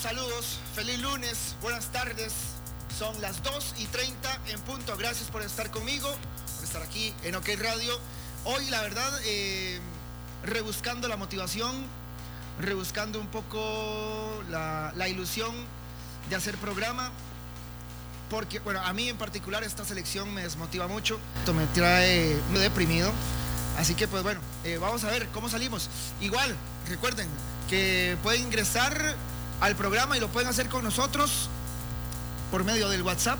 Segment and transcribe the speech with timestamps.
[0.00, 2.32] Saludos, feliz lunes, buenas tardes.
[2.98, 4.96] Son las 2 y 30 en punto.
[4.96, 6.08] Gracias por estar conmigo,
[6.56, 8.00] por estar aquí en OK Radio.
[8.44, 9.78] Hoy, la verdad, eh,
[10.42, 11.84] rebuscando la motivación,
[12.58, 15.54] rebuscando un poco la, la ilusión
[16.30, 17.10] de hacer programa
[18.30, 22.60] porque, bueno, a mí en particular esta selección me desmotiva mucho, esto me trae muy
[22.60, 23.12] deprimido.
[23.76, 25.90] Así que, pues bueno, eh, vamos a ver cómo salimos.
[26.22, 26.56] Igual,
[26.88, 27.28] recuerden
[27.68, 29.14] que pueden ingresar
[29.60, 31.48] al programa y lo pueden hacer con nosotros
[32.50, 33.38] por medio del WhatsApp.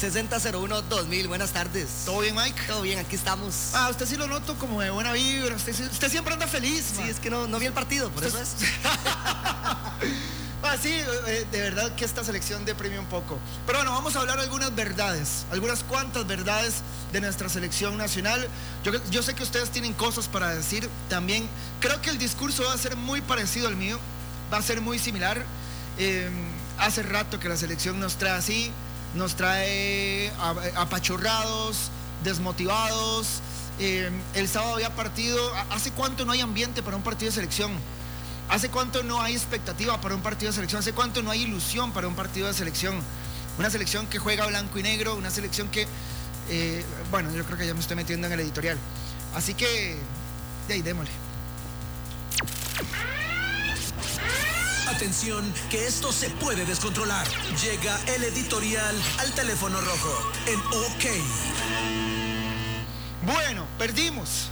[0.00, 1.88] 6001-2000, buenas tardes.
[2.06, 2.58] ¿Todo bien, Mike?
[2.66, 3.72] Todo bien, aquí estamos.
[3.74, 5.54] Ah, usted sí lo noto como de buena vibra.
[5.54, 6.84] Usted, usted siempre anda feliz.
[6.96, 8.70] Sí, es que no, no vi el partido, por Usted- eso es.
[10.62, 13.38] Ah, sí, eh, de verdad que esta selección deprime un poco.
[13.66, 16.82] Pero bueno, vamos a hablar algunas verdades, algunas cuantas verdades
[17.12, 18.46] de nuestra selección nacional.
[18.84, 21.48] Yo, yo sé que ustedes tienen cosas para decir también.
[21.80, 23.98] Creo que el discurso va a ser muy parecido al mío,
[24.52, 25.42] va a ser muy similar.
[25.98, 26.28] Eh,
[26.78, 28.70] hace rato que la selección nos trae así,
[29.14, 30.32] nos trae
[30.76, 31.90] apachurrados,
[32.24, 33.40] desmotivados.
[33.78, 35.40] Eh, el sábado había partido.
[35.70, 37.72] ¿Hace cuánto no hay ambiente para un partido de selección?
[38.48, 40.80] ¿Hace cuánto no hay expectativa para un partido de selección?
[40.80, 43.00] ¿Hace cuánto no hay ilusión para un partido de selección?
[43.58, 45.86] Una selección que juega blanco y negro, una selección que,
[46.48, 48.78] eh, bueno, yo creo que ya me estoy metiendo en el editorial.
[49.34, 49.96] Así que,
[50.66, 51.12] de ahí, démosle.
[54.90, 57.26] Atención, que esto se puede descontrolar.
[57.62, 61.04] Llega el editorial al teléfono rojo en OK.
[63.24, 64.48] Bueno, perdimos.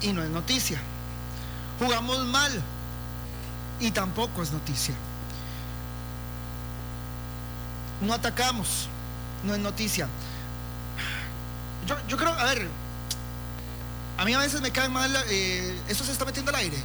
[0.00, 0.80] Y no es noticia.
[1.78, 2.50] Jugamos mal.
[3.78, 4.94] Y tampoco es noticia.
[8.00, 8.88] No atacamos.
[9.44, 10.08] No es noticia.
[11.86, 12.68] Yo, yo creo, a ver,
[14.16, 16.78] a mí a veces me cae mal, eh, esto se está metiendo al aire.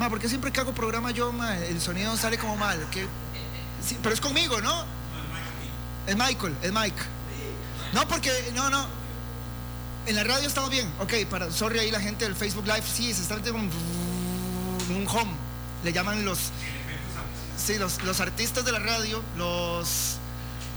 [0.00, 1.30] Ma, ¿por qué siempre que hago programa yo,
[1.68, 2.86] el sonido sale como mal?
[2.90, 3.06] ¿Qué?
[4.02, 4.86] Pero es conmigo, ¿no?
[6.06, 7.02] Es Michael, es Mike.
[7.92, 8.86] No, porque, no, no.
[10.06, 10.90] En la radio estamos bien.
[11.00, 13.70] Ok, para, sorry ahí la gente del Facebook Live, sí, se está un,
[14.88, 15.32] un home.
[15.84, 16.38] Le llaman los,
[17.62, 20.16] sí, los, los artistas de la radio, los,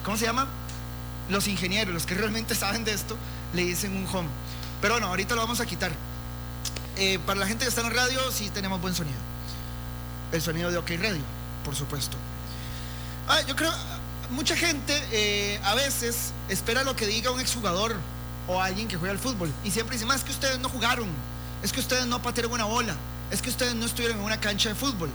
[0.04, 0.50] ¿cómo se llama?
[1.30, 3.16] Los ingenieros, los que realmente saben de esto,
[3.54, 4.28] le dicen un home.
[4.82, 5.94] Pero bueno, ahorita lo vamos a quitar.
[6.98, 9.18] Eh, para la gente que está en radio, sí tenemos buen sonido.
[10.32, 11.24] El sonido de OK Radio,
[11.64, 12.18] por supuesto.
[13.28, 13.72] Ah, yo creo,
[14.32, 17.96] mucha gente eh, a veces espera lo que diga un exjugador
[18.48, 19.52] o alguien que juega al fútbol.
[19.64, 21.08] Y siempre dice, más que ustedes no jugaron,
[21.64, 22.96] es que ustedes no patearon una bola,
[23.32, 25.10] es que ustedes no estuvieron en una cancha de fútbol.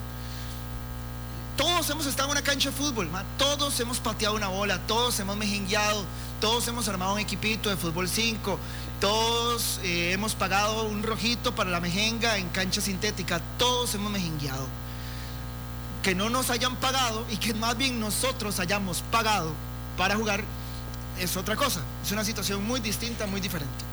[1.57, 5.37] Todos hemos estado en una cancha de fútbol, todos hemos pateado una bola, todos hemos
[5.37, 6.05] mejengueado,
[6.41, 8.59] todos hemos armado un equipito de fútbol 5,
[9.01, 14.67] todos eh, hemos pagado un rojito para la mejenga en cancha sintética, todos hemos mejengueado.
[16.03, 19.53] Que no nos hayan pagado y que más bien nosotros hayamos pagado
[19.97, 20.45] para jugar
[21.19, 23.85] es otra cosa, es una situación muy distinta, muy diferente.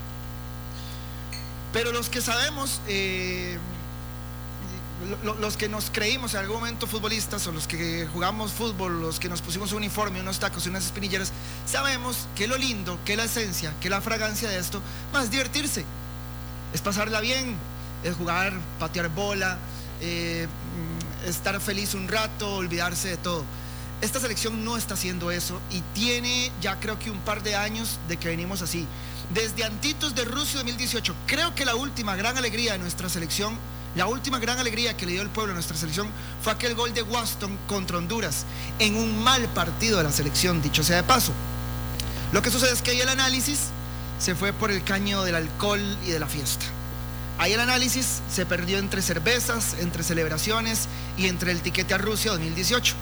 [1.74, 3.58] Pero los que sabemos, eh,
[5.24, 9.28] los que nos creímos en algún momento futbolistas o los que jugamos fútbol, los que
[9.28, 11.32] nos pusimos un uniforme, unos tacos y unas espinilleras,
[11.66, 14.82] sabemos que lo lindo, que la esencia, que la fragancia de esto,
[15.12, 15.84] más divertirse,
[16.74, 17.56] es pasarla bien,
[18.04, 19.58] es jugar, patear bola,
[20.02, 23.44] eh, mm, estar feliz un rato, olvidarse de todo.
[24.02, 28.00] Esta selección no está haciendo eso y tiene ya creo que un par de años
[28.08, 28.86] de que venimos así.
[29.34, 33.58] Desde Antitos de Rusia 2018, creo que la última gran alegría de nuestra selección,
[33.96, 36.10] la última gran alegría que le dio el pueblo a nuestra selección
[36.44, 38.46] fue aquel gol de Waston contra Honduras
[38.78, 41.32] en un mal partido de la selección, dicho sea de paso.
[42.34, 43.60] Lo que sucede es que ahí el análisis
[44.20, 46.66] se fue por el caño del alcohol y de la fiesta.
[47.38, 50.88] Ahí el análisis se perdió entre cervezas, entre celebraciones
[51.18, 52.96] y entre el tiquete a Rusia 2018.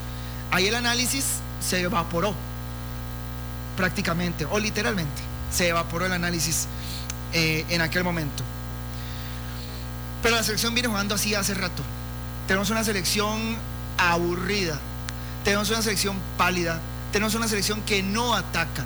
[0.51, 1.25] Ahí el análisis
[1.67, 2.35] se evaporó
[3.77, 5.21] prácticamente o literalmente.
[5.51, 6.67] Se evaporó el análisis
[7.33, 8.43] eh, en aquel momento.
[10.23, 11.83] Pero la selección viene jugando así hace rato.
[12.47, 13.57] Tenemos una selección
[13.97, 14.79] aburrida.
[15.43, 16.79] Tenemos una selección pálida.
[17.11, 18.85] Tenemos una selección que no ataca.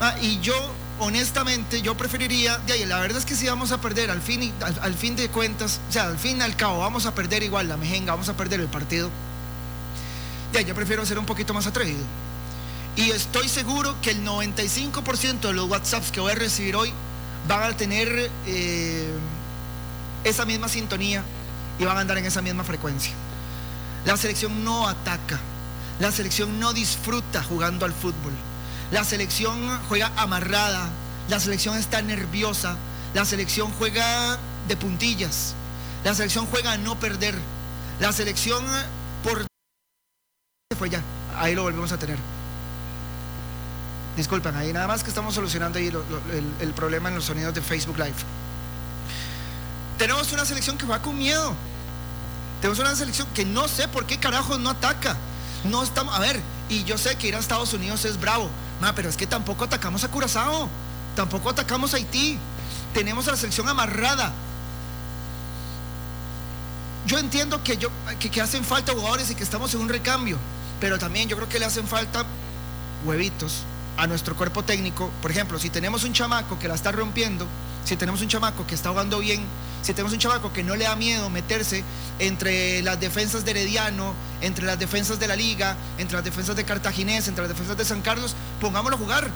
[0.00, 0.54] Ah, y yo,
[0.98, 4.94] honestamente, yo preferiría, de la verdad es que si vamos a perder al fin, al,
[4.94, 7.76] fin de cuentas, o sea, al fin y al cabo, vamos a perder igual la
[7.76, 9.10] mejenga, vamos a perder el partido.
[10.56, 12.02] Ahí, yo prefiero ser un poquito más atrevido.
[12.96, 16.92] Y estoy seguro que el 95% de los WhatsApps que voy a recibir hoy
[17.46, 19.08] van a tener eh,
[20.24, 21.22] esa misma sintonía
[21.78, 23.12] y van a andar en esa misma frecuencia.
[24.04, 25.38] La selección no ataca,
[26.00, 28.32] la selección no disfruta jugando al fútbol,
[28.90, 30.88] la selección juega amarrada,
[31.28, 32.76] la selección está nerviosa,
[33.14, 35.54] la selección juega de puntillas,
[36.04, 37.34] la selección juega a no perder,
[38.00, 38.64] la selección
[39.22, 39.46] por...
[40.78, 41.02] Fue ya,
[41.36, 42.18] ahí lo volvemos a tener.
[44.16, 45.92] Disculpen, ahí nada más que estamos solucionando ahí
[46.60, 48.47] el problema en los sonidos de Facebook Live.
[49.98, 51.54] Tenemos una selección que va con miedo.
[52.60, 55.16] Tenemos una selección que no sé por qué carajos no ataca.
[55.64, 58.48] No estamos, a ver, y yo sé que ir a Estados Unidos es bravo,
[58.94, 60.68] pero es que tampoco atacamos a Curazao,
[61.16, 62.38] tampoco atacamos a Haití.
[62.94, 64.32] Tenemos a la selección amarrada.
[67.06, 70.38] Yo entiendo que, yo, que, hacen falta jugadores y que estamos en un recambio,
[70.80, 72.24] pero también yo creo que le hacen falta
[73.04, 73.62] huevitos
[73.96, 75.10] a nuestro cuerpo técnico.
[75.22, 77.46] Por ejemplo, si tenemos un chamaco que la está rompiendo,
[77.84, 79.42] si tenemos un chamaco que está jugando bien,
[79.82, 81.84] si tenemos un chamaco que no le da miedo meterse
[82.18, 86.64] entre las defensas de Herediano, entre las defensas de la Liga, entre las defensas de
[86.64, 89.30] Cartaginés, entre las defensas de San Carlos, pongámoslo a jugar.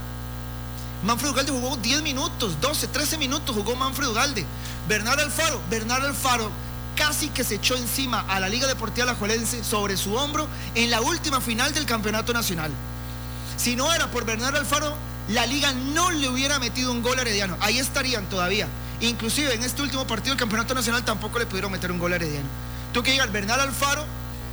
[1.05, 4.45] Manfred Ugalde jugó 10 minutos, 12, 13 minutos jugó Manfred Ugalde.
[4.89, 6.51] Bernardo Alfaro, Bernardo Alfaro
[6.97, 11.01] casi que se echó encima a la Liga Deportiva Alajuelense sobre su hombro en la
[11.01, 12.71] última final del Campeonato Nacional.
[13.57, 14.95] Si no era por Bernardo Alfaro,
[15.29, 17.57] la liga no le hubiera metido un gol a Herediano.
[17.61, 18.67] Ahí estarían todavía.
[19.03, 22.17] Inclusive en este último partido del Campeonato Nacional tampoco le pudieron meter un gol a
[22.17, 22.49] Herediano.
[22.93, 24.05] Tú que llegar Bernal Alfaro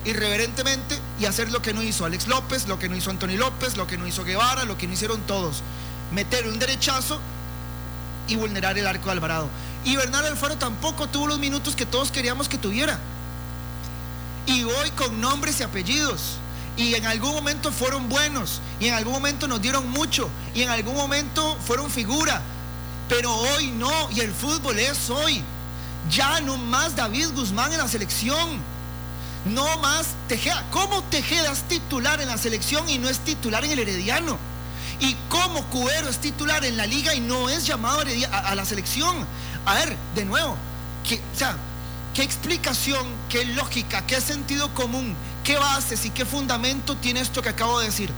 [0.06, 3.78] irreverentemente y hacer lo que no hizo Alex López, lo que no hizo Antonio López,
[3.78, 5.62] lo que no hizo Guevara, lo que no hicieron todos.
[6.12, 7.20] Meter un derechazo
[8.28, 9.50] y vulnerar el arco de Alvarado.
[9.86, 12.98] Y Bernal Alfaro tampoco tuvo los minutos que todos queríamos que tuviera.
[14.48, 16.38] Y hoy con nombres y apellidos
[16.76, 20.70] y en algún momento fueron buenos y en algún momento nos dieron mucho y en
[20.70, 22.42] algún momento fueron figura.
[23.10, 25.44] Pero hoy no y el fútbol es hoy.
[26.10, 28.62] Ya no más David Guzmán en la selección.
[29.46, 30.66] No más Tejeda.
[30.72, 34.38] ¿Cómo Tejeda es titular en la selección y no es titular en el Herediano?
[35.02, 39.26] ¿Y cómo Cubero es titular en la liga y no es llamado a, la selección?
[39.66, 41.56] A ver, de nuevo, o sea,
[42.14, 45.16] ¿qué explicación, qué lógica, qué sentido común
[45.50, 48.12] ¿Qué bases y qué fundamento tiene esto que acabo de decir?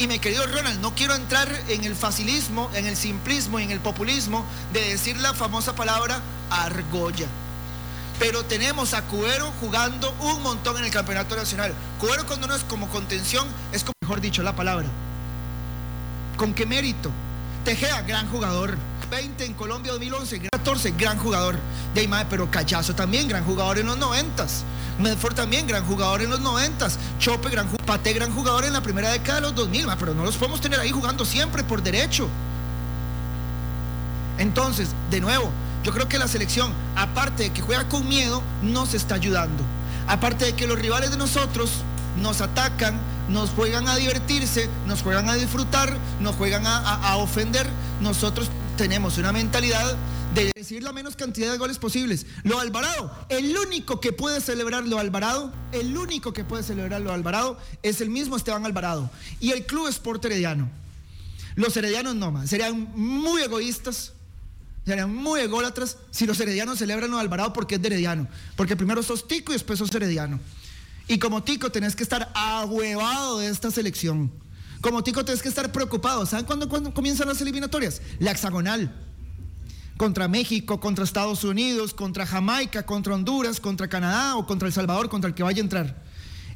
[0.00, 3.70] Y mi querido Ronald, no quiero entrar en el facilismo, en el simplismo y en
[3.70, 7.26] el populismo de decir la famosa palabra argolla.
[8.18, 11.74] Pero tenemos a Cuero jugando un montón en el campeonato nacional.
[12.00, 14.88] Cuero cuando no es como contención, es como mejor dicho la palabra.
[16.38, 17.10] ¿Con qué mérito?
[17.66, 18.78] Tejea, gran jugador.
[19.10, 21.58] 20 en Colombia 2011, 14, gran jugador.
[21.94, 24.46] De pero Cachazo también, gran jugador en los 90.
[24.98, 26.86] Medford también, gran jugador en los 90.
[27.18, 30.36] Chope, gran Pate, gran jugador en la primera década de los 2000, pero no los
[30.36, 32.28] podemos tener ahí jugando siempre por derecho.
[34.38, 35.50] Entonces, de nuevo,
[35.82, 39.64] yo creo que la selección, aparte de que juega con miedo, nos está ayudando.
[40.06, 41.70] Aparte de que los rivales de nosotros
[42.20, 42.98] nos atacan,
[43.28, 47.68] nos juegan a divertirse, nos juegan a disfrutar, nos juegan a ofender,
[48.00, 49.96] nosotros tenemos una mentalidad
[50.34, 52.26] de recibir la menos cantidad de goles posibles.
[52.44, 57.12] Lo Alvarado, el único que puede celebrar lo Alvarado, el único que puede celebrar lo
[57.12, 59.10] Alvarado es el mismo Esteban Alvarado
[59.40, 60.70] y el Club Sport Herediano.
[61.56, 64.12] Los heredianos no más, serían muy egoístas,
[64.86, 69.02] serían muy ególatras si los heredianos celebran lo Alvarado porque es de herediano, porque primero
[69.02, 70.38] sos tico y después sos herediano.
[71.08, 74.30] Y como tico tenés que estar ahuevado de esta selección.
[74.80, 76.24] Como tico tenés que estar preocupado.
[76.24, 78.00] ¿Saben cuándo, cuándo comienzan las eliminatorias?
[78.20, 78.94] La hexagonal
[80.00, 85.10] contra México, contra Estados Unidos, contra Jamaica, contra Honduras, contra Canadá o contra El Salvador,
[85.10, 86.02] contra el que vaya a entrar.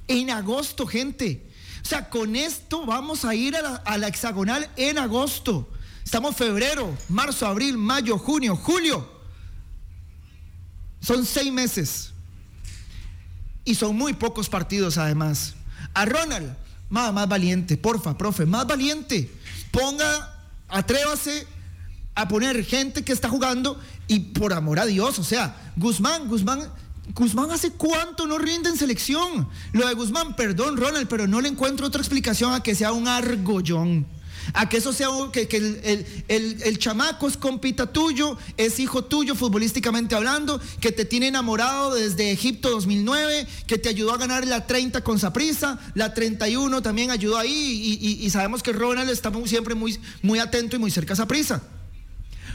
[0.08, 1.46] En agosto, gente.
[1.82, 5.70] O sea, con esto vamos a ir a la, hexagonal en agosto.
[6.02, 9.06] Estamos febrero, marzo, abril, mayo, junio, julio.
[11.02, 12.14] Son seis meses.
[13.62, 15.52] Y son muy pocos partidos además.
[15.92, 16.56] A Ronald,
[16.88, 19.30] más, más valiente, porfa, profe, más valiente.
[19.70, 20.34] Ponga,
[20.66, 21.46] atrévase
[22.14, 26.70] a poner gente que está jugando y por amor a Dios, o sea, Guzmán, Guzmán,
[27.12, 29.48] Guzmán hace cuánto no rinde en selección.
[29.72, 33.08] Lo de Guzmán, perdón Ronald, pero no le encuentro otra explicación a que sea un
[33.08, 34.06] argollón.
[34.52, 39.34] A que eso sea que, que el, el, chamaco es compita tuyo, es hijo tuyo
[39.34, 44.66] futbolísticamente hablando, que te tiene enamorado desde Egipto 2009, que te ayudó a ganar la
[44.66, 49.98] 30 con Saprisa, la 31 también ayudó ahí y, sabemos que Ronald está siempre muy,
[50.20, 51.62] muy atento y muy cerca a Saprisa.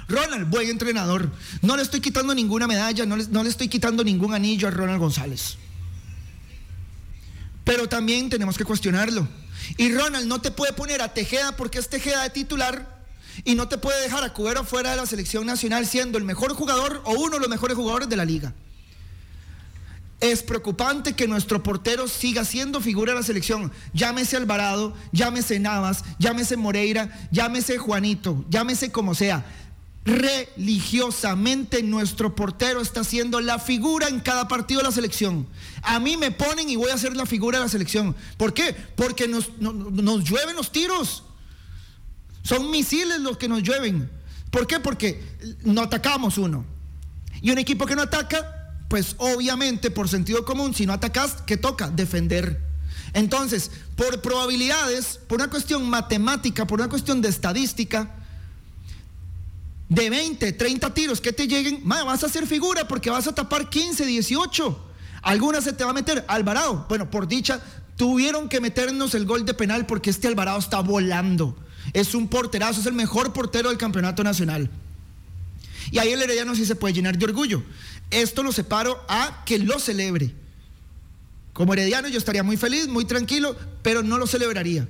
[0.10, 1.30] Ronald, buen entrenador.
[1.62, 5.58] No le estoy quitando ninguna medalla, no le, estoy quitando ningún anillo a Ronald González.
[7.64, 9.28] Pero también tenemos que cuestionarlo.
[9.78, 12.98] Y Ronald no te puede poner a Tejeda porque es Tejeda de titular
[13.44, 16.54] y no te puede dejar a Cubero fuera de la selección nacional siendo el mejor
[16.54, 18.54] jugador o uno de los mejores jugadores de la liga.
[20.20, 23.72] Es preocupante que nuestro portero siga siendo figura de la selección.
[23.94, 29.46] Llámese Alvarado, llámese Navas, llámese Moreira, llámese Juanito, llámese como sea
[30.06, 35.48] religiosamente nuestro portero está siendo la figura en cada partido de la selección.
[35.82, 38.16] A mí me ponen y voy a ser la figura de la selección.
[38.38, 38.76] ¿Por qué?
[38.96, 41.24] Porque nos, nos llueven los tiros.
[42.44, 44.10] Son misiles los que nos llueven.
[44.52, 44.80] ¿Por qué?
[44.80, 45.22] Porque
[45.64, 46.66] no atacamos uno.
[47.42, 51.58] Y un equipo que no ataca, pues obviamente por sentido común, si no atacas, ¿qué
[51.58, 51.90] toca?
[51.90, 52.60] Defender.
[53.14, 58.16] Entonces, por probabilidades, por una cuestión matemática, por una cuestión de estadística,
[59.90, 63.70] de 20, 30 tiros que te lleguen, vas a hacer figura porque vas a tapar
[63.70, 64.86] 15, 18.
[65.24, 66.24] Alguna se te va a meter.
[66.28, 67.60] Alvarado, bueno, por dicha,
[67.98, 71.58] tuvieron que meternos el gol de penal porque este Alvarado está volando.
[71.94, 74.70] Es un porterazo, es el mejor portero del campeonato nacional.
[75.92, 77.64] Y ahí el Herediano sí se puede llenar de orgullo.
[78.12, 80.34] Esto lo separo a que lo celebre.
[81.54, 84.88] Como Herediano yo estaría muy feliz, muy tranquilo, pero no lo celebraría.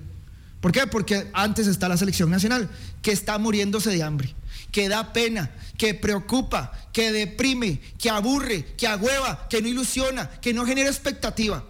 [0.62, 0.88] ¿Por qué?
[0.88, 2.70] Porque antes está la selección nacional,
[3.02, 4.36] que está muriéndose de hambre,
[4.72, 10.54] que da pena, que preocupa, que deprime, que aburre, que agüeva, que no ilusiona, que
[10.54, 11.64] no genera expectativa.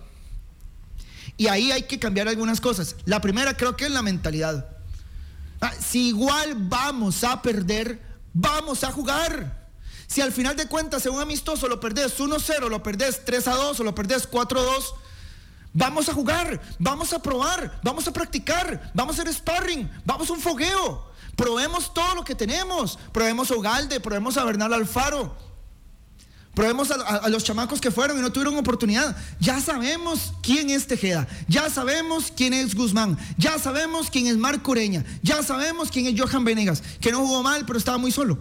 [1.38, 2.96] Y ahí hay que cambiar algunas cosas.
[3.06, 4.68] La primera creo que es la mentalidad.
[5.62, 8.02] Ah, si igual vamos a perder,
[8.34, 9.70] vamos a jugar.
[10.08, 13.84] Si al final de cuentas en un amistoso lo perdés 1-0, lo perdés 3-2 o
[13.84, 14.94] lo perdés 4-2,
[15.74, 20.34] vamos a jugar, vamos a probar, vamos a practicar, vamos a hacer sparring, vamos a
[20.34, 21.10] un fogueo.
[21.36, 22.98] Probemos todo lo que tenemos.
[23.12, 25.36] Probemos a Ugalde, probemos a Bernal Alfaro,
[26.60, 29.16] Probemos a, los chamacos que fueron y no tuvieron oportunidad.
[29.40, 31.26] Ya sabemos quién es Tejeda.
[31.48, 33.18] Ya sabemos quién es Guzmán.
[33.38, 35.06] Ya sabemos quién es Marco Ureña.
[35.24, 38.38] Ya sabemos quién es Johan Venegas, que no jugó mal, pero estaba muy solo.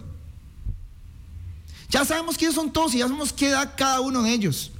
[1.89, 4.73] Ya sabemos quiénes son todos y ya sabemos qué da cada uno de ellos.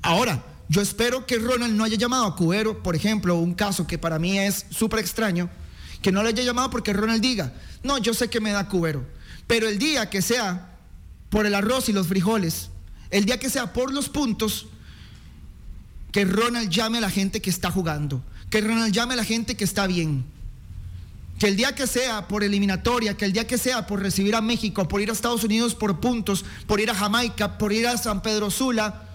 [0.00, 3.98] Ahora, yo espero que Ronald no haya llamado a Cubero, por ejemplo, un caso que
[3.98, 5.50] para mí es súper extraño,
[6.02, 7.52] que no le haya llamado porque Ronald diga,
[7.82, 9.06] no, yo sé que me da Cubero,
[9.46, 10.76] pero el día que sea
[11.28, 12.70] por el arroz y los frijoles,
[13.10, 14.66] el día que sea por los puntos,
[16.12, 19.56] que Ronald llame a la gente que está jugando, que Ronald llame a la gente
[19.56, 20.24] que está bien.
[21.38, 24.42] Que el día que sea por eliminatoria, que el día que sea por recibir a
[24.42, 27.96] México, por ir a Estados Unidos por puntos, por ir a Jamaica, por ir a
[27.96, 29.08] San Pedro Sula,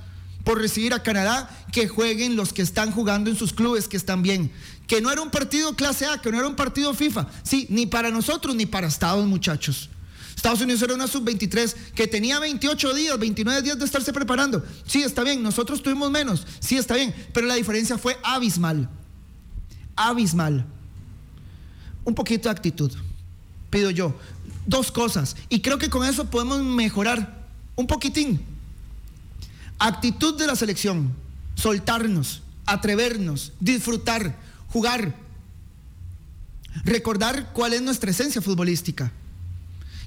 [0.43, 4.23] por recibir a Canadá, que jueguen los que están jugando en sus clubes, que están
[4.23, 4.51] bien.
[4.87, 7.27] Que no era un partido clase A, que no era un partido FIFA.
[7.43, 9.89] Sí, ni para nosotros ni para Estados, muchachos.
[10.35, 14.63] Estados Unidos era una sub-23 que tenía 28 días, 29 días de estarse preparando.
[14.85, 18.87] Sí, está bien, nosotros tuvimos menos, sí, está bien, pero la diferencia fue abismal.
[19.95, 20.65] Abismal.
[22.03, 22.91] Un poquito de actitud,
[23.71, 24.15] pido yo.
[24.67, 28.39] Dos cosas, y creo que con eso podemos mejorar un poquitín.
[29.79, 31.11] Actitud de la selección,
[31.55, 34.37] soltarnos, atrevernos, disfrutar,
[34.75, 35.15] jugar,
[36.83, 39.09] recordar cuál es nuestra esencia futbolística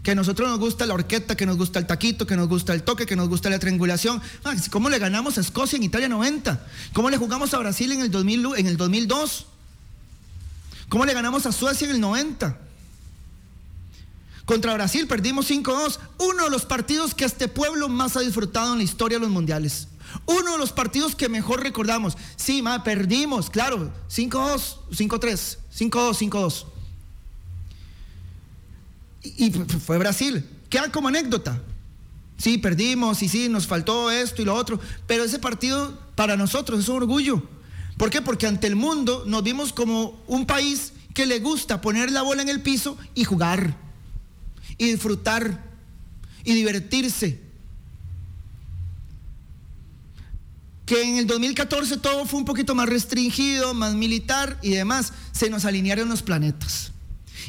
[0.02, 2.74] que a nosotros nos gusta la orquesta, que nos gusta el taquito, que nos gusta
[2.74, 4.20] el toque, que nos gusta la triangulación.
[4.44, 6.66] Ah, ¿Cómo le ganamos a Escocia en Italia 90?
[6.92, 9.46] ¿Cómo le jugamos a Brasil en el, 2000, en el 2002?
[10.90, 12.58] ¿Cómo le ganamos a Suecia en el 90?
[14.44, 15.98] Contra Brasil perdimos 5-2.
[16.18, 19.30] Uno de los partidos que este pueblo más ha disfrutado en la historia de los
[19.30, 19.88] mundiales.
[20.26, 22.16] Uno de los partidos que mejor recordamos.
[22.36, 23.92] Sí, ma, perdimos, claro.
[24.08, 26.66] 5-2, 5-3, 5-2, 5-2
[29.22, 30.44] y fue Brasil.
[30.68, 31.60] Queda como anécdota.
[32.36, 36.80] Sí, perdimos y sí, nos faltó esto y lo otro, pero ese partido para nosotros
[36.80, 37.42] es un orgullo.
[37.96, 38.22] ¿Por qué?
[38.22, 42.42] Porque ante el mundo nos vimos como un país que le gusta poner la bola
[42.42, 43.76] en el piso y jugar,
[44.76, 45.64] y disfrutar,
[46.44, 47.40] y divertirse.
[50.88, 55.50] Que en el 2014 todo fue un poquito más restringido, más militar y demás, se
[55.50, 56.92] nos alinearon los planetas.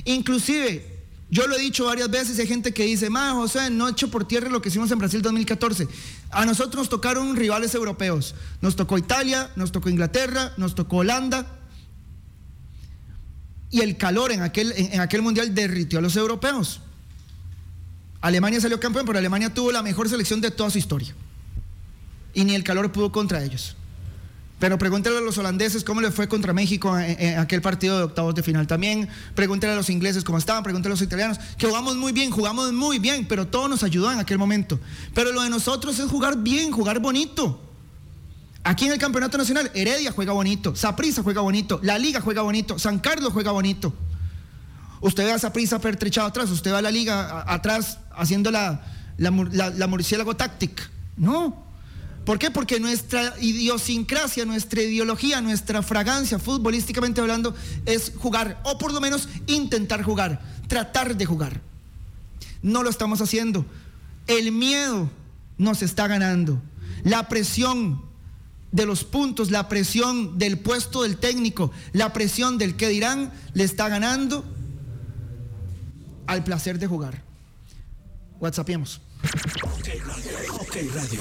[0.03, 0.99] Inclusive
[1.31, 4.27] yo lo he dicho varias veces, hay gente que dice, ma, José, no echo por
[4.27, 5.87] tierra lo que hicimos en Brasil 2014.
[6.31, 8.35] A nosotros nos tocaron rivales europeos.
[8.59, 11.47] Nos tocó Italia, nos tocó Inglaterra, nos tocó Holanda.
[13.71, 16.81] Y el calor en aquel, en aquel mundial derritió a los europeos.
[18.19, 21.15] Alemania salió campeón, pero Alemania tuvo la mejor selección de toda su historia.
[22.33, 23.75] Y ni el calor pudo contra ellos.
[24.59, 28.35] Pero pregúntale a los holandeses cómo le fue contra México en, aquel partido de octavos
[28.35, 29.07] de final también.
[29.33, 32.73] Pregúntale a los ingleses cómo estaban, pregúntale a los italianos, que jugamos muy bien, jugamos
[32.73, 34.77] muy bien, pero todo nos ayudó en aquel momento.
[35.13, 37.61] Pero lo de nosotros es jugar bien, jugar bonito.
[38.65, 42.77] Aquí en el Campeonato Nacional, Heredia juega bonito, Saprissa juega bonito, La Liga juega bonito,
[42.77, 43.93] San Carlos juega bonito.
[44.99, 48.83] Usted ve a Saprissa pertrechado atrás, usted va a la Liga atrás haciendo la,
[49.17, 50.83] la, la murciélago táctica.
[51.15, 51.68] No,
[52.25, 52.51] ¿Por qué?
[52.51, 59.27] Porque nuestra idiosincrasia, nuestra ideología, nuestra fragancia, futbolísticamente hablando, es jugar, o por lo menos
[59.47, 61.61] intentar jugar, tratar de jugar.
[62.61, 63.65] No lo estamos haciendo.
[64.27, 65.09] El miedo
[65.57, 66.61] nos está ganando.
[67.03, 68.01] La presión
[68.71, 73.63] de los puntos, la presión del puesto del técnico, la presión del que dirán, le
[73.63, 74.45] está ganando
[76.27, 77.23] al placer de jugar.
[78.39, 79.01] WhatsAppiemos.
[80.59, 81.19] Ok Radio.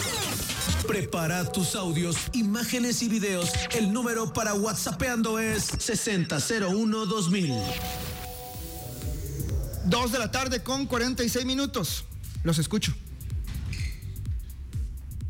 [0.86, 3.50] Prepara tus audios, imágenes y videos.
[3.76, 7.60] El número para WhatsAppeando es 6001-2000.
[9.86, 12.04] Dos de la tarde con 46 minutos.
[12.44, 12.94] Los escucho.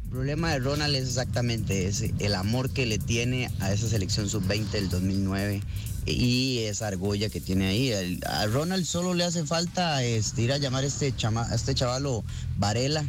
[0.04, 4.28] El problema de Ronald es exactamente ese, el amor que le tiene a esa selección
[4.28, 5.62] sub-20 del 2009
[6.10, 7.90] y esa argolla que tiene ahí.
[7.90, 11.54] El- a Ronald solo le hace falta este, ir a llamar a este, chama, a
[11.54, 12.24] este chavalo
[12.56, 13.04] Varela,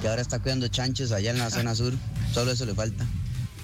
[0.00, 1.92] que ahora está cuidando chanchos allá en la zona sur.
[2.32, 3.04] Solo eso le falta.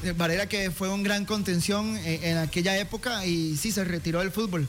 [0.03, 4.21] Eh, Varela que fue un gran contención eh, en aquella época y sí se retiró
[4.21, 4.67] del fútbol.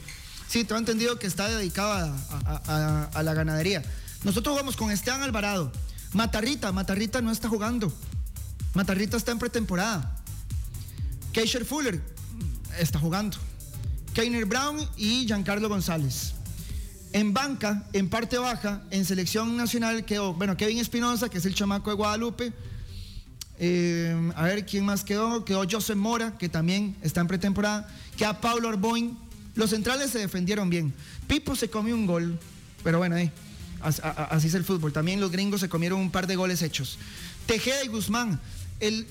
[0.48, 2.04] Sí, tengo entendido que está dedicado a,
[2.44, 3.82] a- a- a la ganadería.
[4.24, 5.72] Nosotros jugamos con Esteban Alvarado.
[6.12, 7.90] Matarrita, Matarrita no está jugando.
[8.74, 10.14] Matarrita está en pretemporada.
[11.32, 13.38] Keisher Fuller mm, está jugando.
[14.14, 16.34] Keiner Brown y Giancarlo González.
[17.12, 21.54] En banca, en parte baja, en selección nacional quedó, bueno, Kevin Espinosa, que es el
[21.54, 22.52] chamaco de Guadalupe.
[23.58, 25.44] Eh, a ver quién más quedó.
[25.44, 27.88] Quedó Joseph Mora, que también está en pretemporada.
[28.16, 29.16] Queda Pablo Arboin.
[29.54, 30.92] Los centrales se defendieron bien.
[31.26, 32.38] Pipo se comió un gol,
[32.82, 33.30] pero bueno, eh,
[33.82, 34.92] así es el fútbol.
[34.92, 36.98] También los gringos se comieron un par de goles hechos.
[37.46, 38.40] Tejeda y Guzmán.
[38.80, 39.06] El-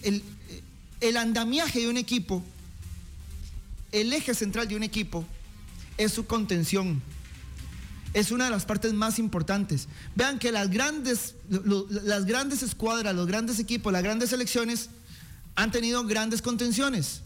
[0.99, 2.43] el andamiaje de un equipo,
[3.91, 5.25] el eje central de un equipo,
[5.97, 7.01] es su contención
[8.13, 9.87] es una de las partes más importantes.
[10.15, 14.89] Vean que las grandes, las grandes escuadras, los grandes equipos, las grandes selecciones
[15.55, 17.21] han tenido grandes contenciones.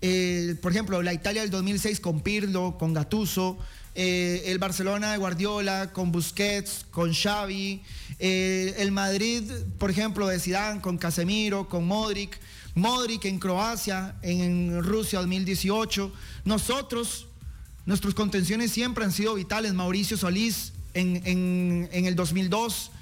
[0.00, 3.58] Eh, por ejemplo, la Italia del 2006 con Pirlo, con Gattuso,
[3.94, 7.82] eh, el Barcelona de Guardiola con Busquets, con Xavi,
[8.18, 9.44] eh, el Madrid,
[9.78, 12.38] por ejemplo, de Zidane con Casemiro, con Modric,
[12.74, 16.12] Modric en Croacia, en Rusia 2018.
[16.44, 17.26] Nosotros
[17.84, 19.74] Nuestras contenciones siempre han sido vitales.
[19.74, 22.92] Mauricio Solís en, en- el 2002,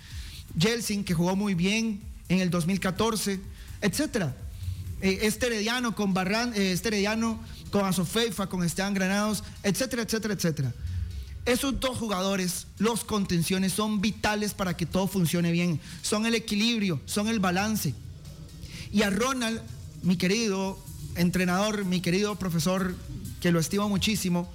[0.58, 3.40] Jelsin que jugó muy bien en el 2014,
[3.82, 4.34] etcétera.
[5.02, 6.88] Eh, este Herediano con Barran, eh, este
[7.70, 10.72] con Asofeifa, con Esteban Granados, etcétera, etcétera, etcétera.
[11.44, 15.78] Esos dos jugadores, los contenciones, son vitales para que todo funcione bien.
[16.00, 17.94] Son el equilibrio, son el balance.
[18.92, 19.60] Y a Ronald,
[20.02, 20.78] mi querido
[21.16, 22.94] entrenador, mi querido profesor,
[23.40, 24.50] que lo estimo muchísimo,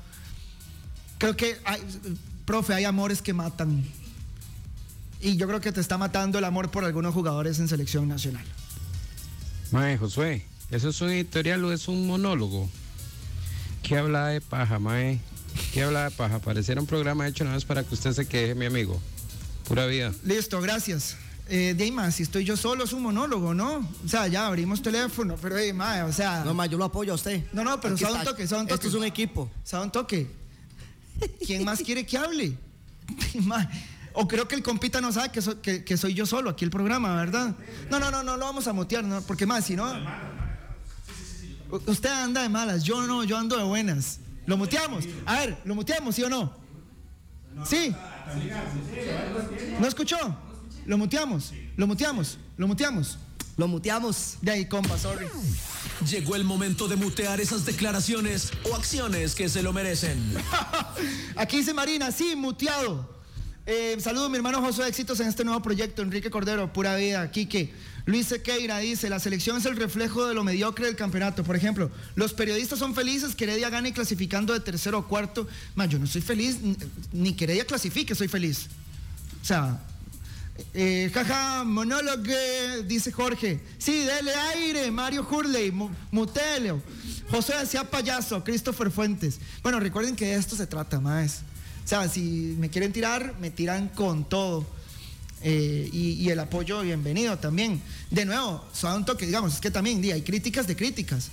[1.18, 1.82] creo que, hay,
[2.46, 3.84] profe, hay amores que matan.
[5.22, 8.46] Y yo creo que te está matando el amor por algunos jugadores en selección nacional.
[9.72, 12.70] Mae, Josué, ¿eso es un editorial o es un monólogo?
[13.82, 15.20] ¿Qué habla de paja, mae?
[15.74, 16.40] ¿Qué habla de paja?
[16.40, 19.00] Pareciera un programa hecho nada más para que usted se queje, mi amigo.
[19.68, 20.14] Pura vida.
[20.24, 21.18] Listo, gracias.
[21.48, 23.88] Eh, de ahí más, si estoy yo solo es un monólogo, ¿no?
[24.04, 26.44] O sea, ya abrimos teléfono, pero ahí más, o sea.
[26.44, 27.44] No, ma, yo lo apoyo a usted.
[27.54, 28.88] No, no, pero sabe un toque, sabe un Esto toque.
[28.88, 29.52] es un equipo.
[29.64, 30.28] ¿Sabe un toque?
[31.46, 32.58] ¿Quién más quiere que hable?
[33.44, 33.70] Ma,
[34.14, 36.66] O creo que el compita no sabe que, so- que- que soy yo solo aquí
[36.66, 37.54] el programa, ¿verdad?
[37.92, 39.22] No, no, no, no lo vamos a mutear, ¿no?
[39.22, 39.86] Porque más, si no.
[41.86, 44.20] Usted anda de malas, yo no, yo ando de buenas.
[44.48, 45.06] ¿Lo muteamos?
[45.26, 46.54] A ver, ¿lo muteamos, sí o no?
[47.66, 47.94] ¿Sí?
[49.80, 50.18] ¿No escuchó?
[50.86, 51.54] ¿Lo muteamos?
[51.78, 52.38] ¿Lo muteamos?
[52.58, 53.18] ¿Lo muteamos?
[53.58, 54.38] Lo muteamos.
[54.42, 55.28] De ahí, compa, sorry.
[56.10, 60.20] Llegó el momento de mutear esas declaraciones o acciones que se lo merecen.
[61.36, 63.16] Aquí dice Marina, sí, muteado.
[63.66, 66.02] Eh, saludo a mi hermano José, éxitos en este nuevo proyecto.
[66.02, 67.32] Enrique Cordero, pura vida.
[67.32, 67.74] Quique.
[68.06, 71.44] Luis Sequeira dice, la selección es el reflejo de lo mediocre del campeonato.
[71.44, 75.48] Por ejemplo, los periodistas son felices que Heredia gane clasificando de tercero o cuarto.
[75.74, 76.60] Ma, yo no soy feliz,
[77.12, 78.68] ni que Heredia clasifique, soy feliz.
[79.42, 79.82] O sea,
[80.74, 82.24] eh, jaja, monólogo,
[82.88, 83.60] dice Jorge.
[83.78, 86.82] Sí, dele aire, Mario Hurley, mu- mutelo.
[87.30, 89.40] José decía payaso, Christopher Fuentes.
[89.64, 91.42] Bueno, recuerden que de esto se trata, más.
[91.84, 94.66] O sea, si me quieren tirar, me tiran con todo.
[95.42, 97.82] Eh, y, el apoyo, bienvenido también.
[98.10, 101.30] De nuevo, suave un toque, digamos, es que también hay críticas de críticas.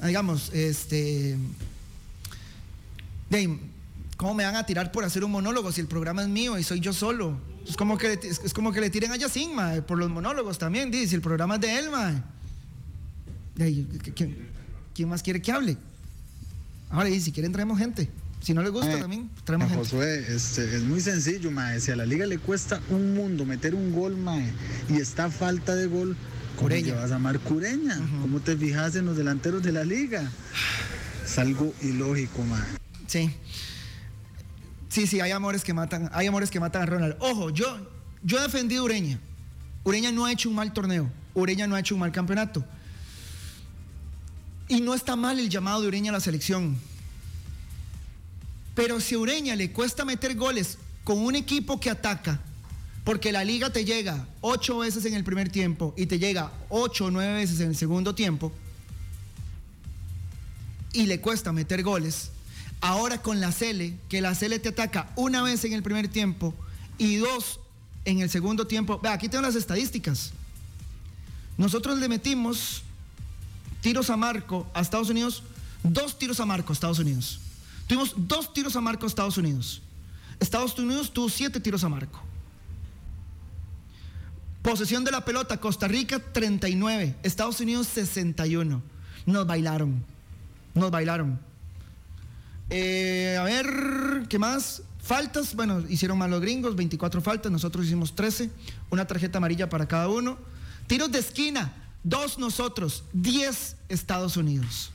[0.00, 1.36] Ah, Digamos, este.
[3.30, 3.58] De
[4.16, 6.62] ¿Cómo me van a tirar por hacer un monólogo si el programa es mío y
[6.64, 7.36] soy yo solo?
[7.68, 10.58] Es como que le, es, como que le tiren a Yacine, mae, por los monólogos
[10.58, 12.22] también, di, si el programa es de él, mae.
[13.56, 14.36] De ahí, ¿qui- ¿quién,
[14.94, 15.76] quién más quiere que hable?
[16.90, 18.10] Ahora, y si quieren traemos gente.
[18.40, 19.82] Si no les gusta Eh, también, traemos gente.
[19.84, 21.80] Josué, este, es muy sencillo, mae.
[21.80, 24.52] Si a la liga le cuesta un mundo meter un gol, mae,
[24.90, 26.14] y está falta de gol,
[26.56, 26.86] ¿cómo Cureña.
[26.88, 27.96] llevas a Mar Cureña?
[28.20, 30.30] ¿Cómo te fijas en los delanteros de la liga?
[31.24, 32.60] Es algo ilógico, mae.
[33.06, 33.30] Sí.
[34.94, 37.16] Sí, sí, hay amores que matan, hay amores que matan a Ronald.
[37.18, 37.66] Ojo, yo,
[38.22, 39.18] yo he defendido a Ureña.
[39.82, 41.10] Ureña no ha hecho un mal torneo.
[41.34, 42.64] Ureña no ha hecho un mal campeonato.
[44.68, 46.78] Y no está mal el llamado de Ureña a la selección.
[48.76, 52.40] Pero si a Ureña le cuesta meter goles con un equipo que ataca,
[53.02, 57.06] porque la liga te llega ocho veces en el primer tiempo y te llega ocho
[57.06, 58.52] o nueve veces en el segundo tiempo,
[60.92, 62.30] y le cuesta meter goles,
[62.84, 66.54] ahora con la Cele, que la Cele te ataca una vez en el primer tiempo
[66.98, 67.58] y dos
[68.04, 69.00] en el segundo tiempo.
[69.02, 70.32] Ve, aquí tengo las estadísticas.
[71.56, 72.82] Nosotros le metimos
[73.80, 75.42] tiros a marco a Estados Unidos,
[75.82, 77.40] dos tiros a marco a Estados Unidos.
[77.86, 79.80] Tuvimos dos tiros a marco a Estados Unidos.
[80.38, 82.20] Estados Unidos tuvo siete tiros a marco.
[84.60, 88.82] Posesión de la pelota, Costa Rica 39, Estados Unidos 61.
[89.24, 90.04] Nos bailaron,
[90.74, 91.53] nos bailaron.
[92.70, 94.82] Eh, a ver, ¿qué más?
[95.02, 98.50] Faltas, bueno, hicieron mal los gringos, 24 faltas, nosotros hicimos 13,
[98.90, 100.38] una tarjeta amarilla para cada uno.
[100.86, 101.72] Tiros de esquina,
[102.02, 104.90] dos nosotros, 10 Estados Unidos.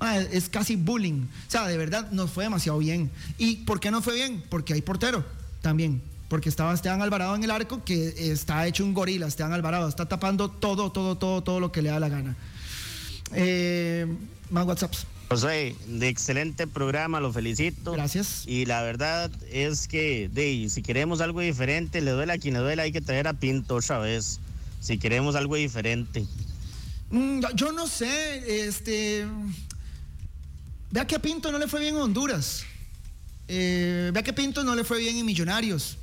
[0.00, 1.22] Ah, es casi bullying.
[1.48, 3.10] O sea, de verdad nos fue demasiado bien.
[3.38, 4.44] ¿Y por qué no fue bien?
[4.50, 5.24] Porque hay portero
[5.62, 6.02] también.
[6.28, 9.88] Porque estaba Esteban Alvarado en el arco, que está hecho un gorila, Esteban Alvarado.
[9.88, 12.36] Está tapando todo, todo, todo, todo lo que le da la gana.
[13.32, 14.06] Eh,
[14.50, 15.06] más WhatsApps.
[15.28, 17.92] José, de excelente programa, lo felicito.
[17.92, 18.44] Gracias.
[18.46, 22.60] Y la verdad es que, de, si queremos algo diferente, le duele a quien le
[22.60, 24.40] duele, hay que traer a Pinto otra vez.
[24.80, 26.26] Si queremos algo diferente.
[27.10, 29.26] Mm, yo no sé, este.
[30.90, 32.64] Vea que a Pinto no le fue bien en Honduras.
[33.48, 35.98] Eh, vea que a Pinto no le fue bien en Millonarios.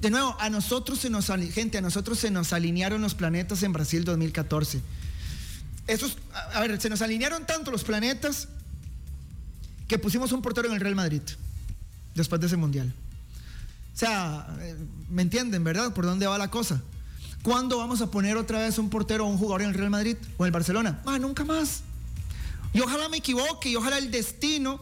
[0.00, 3.72] De nuevo, a nosotros se nos, gente, a nosotros se nos alinearon los planetas en
[3.72, 4.80] Brasil 2014.
[5.86, 6.16] Esos,
[6.52, 8.48] a ver, se nos alinearon tanto los planetas
[9.86, 11.22] que pusimos un portero en el Real Madrid
[12.14, 12.92] después de ese mundial.
[13.94, 14.76] O sea, eh,
[15.10, 15.92] ¿me entienden, verdad?
[15.92, 16.82] ¿Por dónde va la cosa?
[17.42, 20.16] ¿Cuándo vamos a poner otra vez un portero o un jugador en el Real Madrid
[20.38, 21.02] o en el Barcelona?
[21.04, 21.82] Ah, nunca más.
[22.72, 24.80] Y ojalá me equivoque y ojalá el destino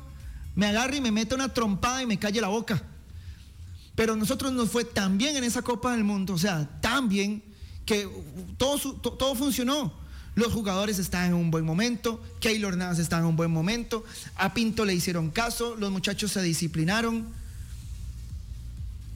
[0.54, 2.82] me agarre y me meta una trompada y me calle la boca.
[3.94, 7.42] Pero nosotros nos fue tan bien en esa Copa del Mundo, o sea, tan bien
[7.84, 8.08] que
[8.56, 9.92] todo, todo funcionó.
[10.34, 14.02] Los jugadores estaban en un buen momento, Keylor Navas estaba en un buen momento,
[14.36, 17.26] a Pinto le hicieron caso, los muchachos se disciplinaron,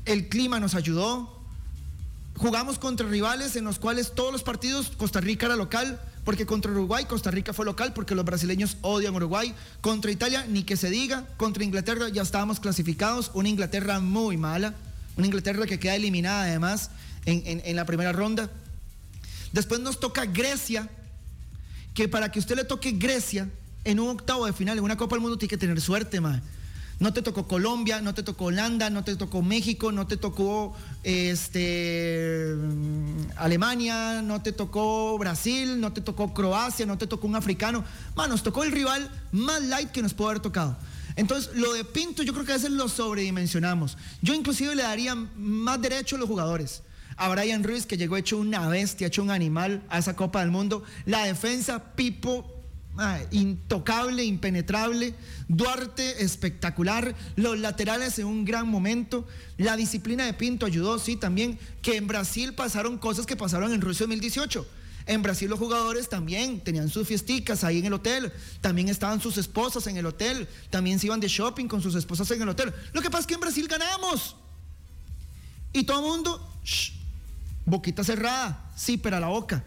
[0.05, 1.41] el clima nos ayudó,
[2.37, 6.71] jugamos contra rivales en los cuales todos los partidos Costa Rica era local, porque contra
[6.71, 10.91] Uruguay Costa Rica fue local, porque los brasileños odian Uruguay, contra Italia ni que se
[10.91, 14.75] diga, contra Inglaterra ya estábamos clasificados, una Inglaterra muy mala,
[15.17, 16.91] una Inglaterra que queda eliminada además
[17.25, 18.51] en, en la primera ronda.
[19.53, 20.91] Después nos toca Grecia,
[21.97, 23.49] que para que usted le toque Grecia
[23.83, 26.43] en un octavo de final, en una Copa del Mundo, tiene que tener suerte, más.
[27.01, 30.77] No te tocó Colombia, no te tocó Holanda, no te tocó México, no te tocó
[31.05, 32.55] este,
[33.37, 37.83] Alemania, no te tocó Brasil, no te tocó Croacia, no te tocó un africano.
[38.15, 40.77] Man, nos tocó el rival más light que nos pudo haber tocado.
[41.17, 43.97] Entonces, lo de Pinto yo creo que a veces lo sobredimensionamos.
[44.21, 46.83] Yo inclusive le daría más derecho a los jugadores
[47.17, 50.51] a Brian Ruiz, que llegó hecho una bestia, hecho un animal a esa Copa del
[50.51, 50.83] Mundo.
[51.05, 52.57] La defensa, Pipo,
[53.31, 55.15] intocable, impenetrable.
[55.49, 57.15] Duarte, espectacular.
[57.37, 59.27] Los laterales en un gran momento.
[59.57, 61.59] La disciplina de Pinto ayudó, sí, también.
[61.83, 64.67] Que en Brasil pasaron cosas que pasaron en Rusia 2018.
[65.07, 69.39] En Brasil los jugadores también tenían sus fiesticas ahí en el hotel, también estaban sus
[69.39, 72.75] esposas en el hotel, también se iban de shopping con sus esposas en el hotel.
[72.93, 74.35] Lo que pasa es que en Brasil ganamos.
[75.73, 76.61] Y todo el mundo,
[77.67, 79.63] boquita cerrada, sí, pero a la boca.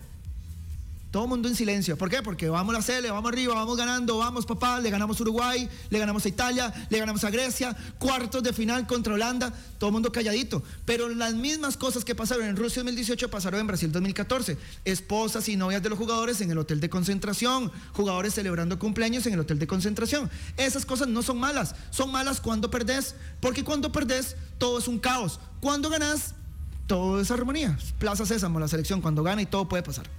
[1.12, 1.98] Todo el mundo en silencio.
[1.98, 2.22] ¿Por qué?
[2.22, 5.68] Porque vamos a la Cele, vamos arriba, vamos ganando, vamos papá, le ganamos a Uruguay,
[5.90, 9.94] le ganamos a Italia, le ganamos a Grecia, cuartos de final contra Holanda, todo el
[9.94, 10.62] mundo calladito.
[10.86, 14.56] Pero las mismas cosas que pasaron en Rusia 2018 pasaron en Brasil 2014.
[14.86, 19.34] Esposas y novias de los jugadores en el hotel de concentración, jugadores celebrando cumpleaños en
[19.34, 20.30] el hotel de concentración.
[20.58, 25.00] Esas cosas no son malas, son malas cuando perdés, porque cuando perdés todo es un
[25.00, 25.40] caos.
[25.60, 26.36] Cuando ganás,
[26.90, 27.78] todo es armonía.
[28.00, 30.10] Plaza Sésamo, la selección, cuando gana y todo puede pasar.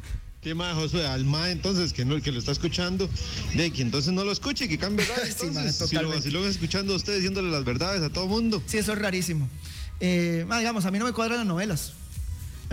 [0.41, 1.05] ¿Qué más, Josué?
[1.07, 3.11] Al MA entonces, que no el que lo está escuchando,
[3.55, 6.47] de que entonces no lo escuche, que cambie de entonces, sí, si, lo, si lo
[6.47, 8.63] escuchando a usted diciéndole las verdades a todo mundo.
[8.67, 9.49] Sí, eso es rarísimo.
[9.99, 11.93] Eh, digamos, a mí no me cuadran las novelas.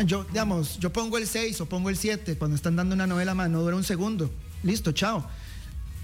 [0.05, 3.33] Yo, digamos, yo pongo el 6 o pongo el 7 cuando están dando una novela
[3.33, 4.31] más, no dura un segundo.
[4.62, 5.27] Listo, chao.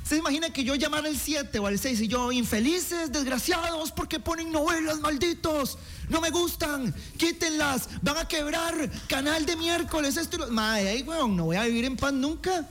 [0.03, 4.19] ¿Se imagina que yo llamara al 7 o al 6 y yo, infelices, desgraciados, porque
[4.19, 5.77] ponen novelas, malditos?
[6.09, 10.59] No me gustan, quítenlas, van a quebrar, canal de miércoles, esto y lo...
[10.59, 12.67] Ahí, weón, no voy a vivir en paz nunca.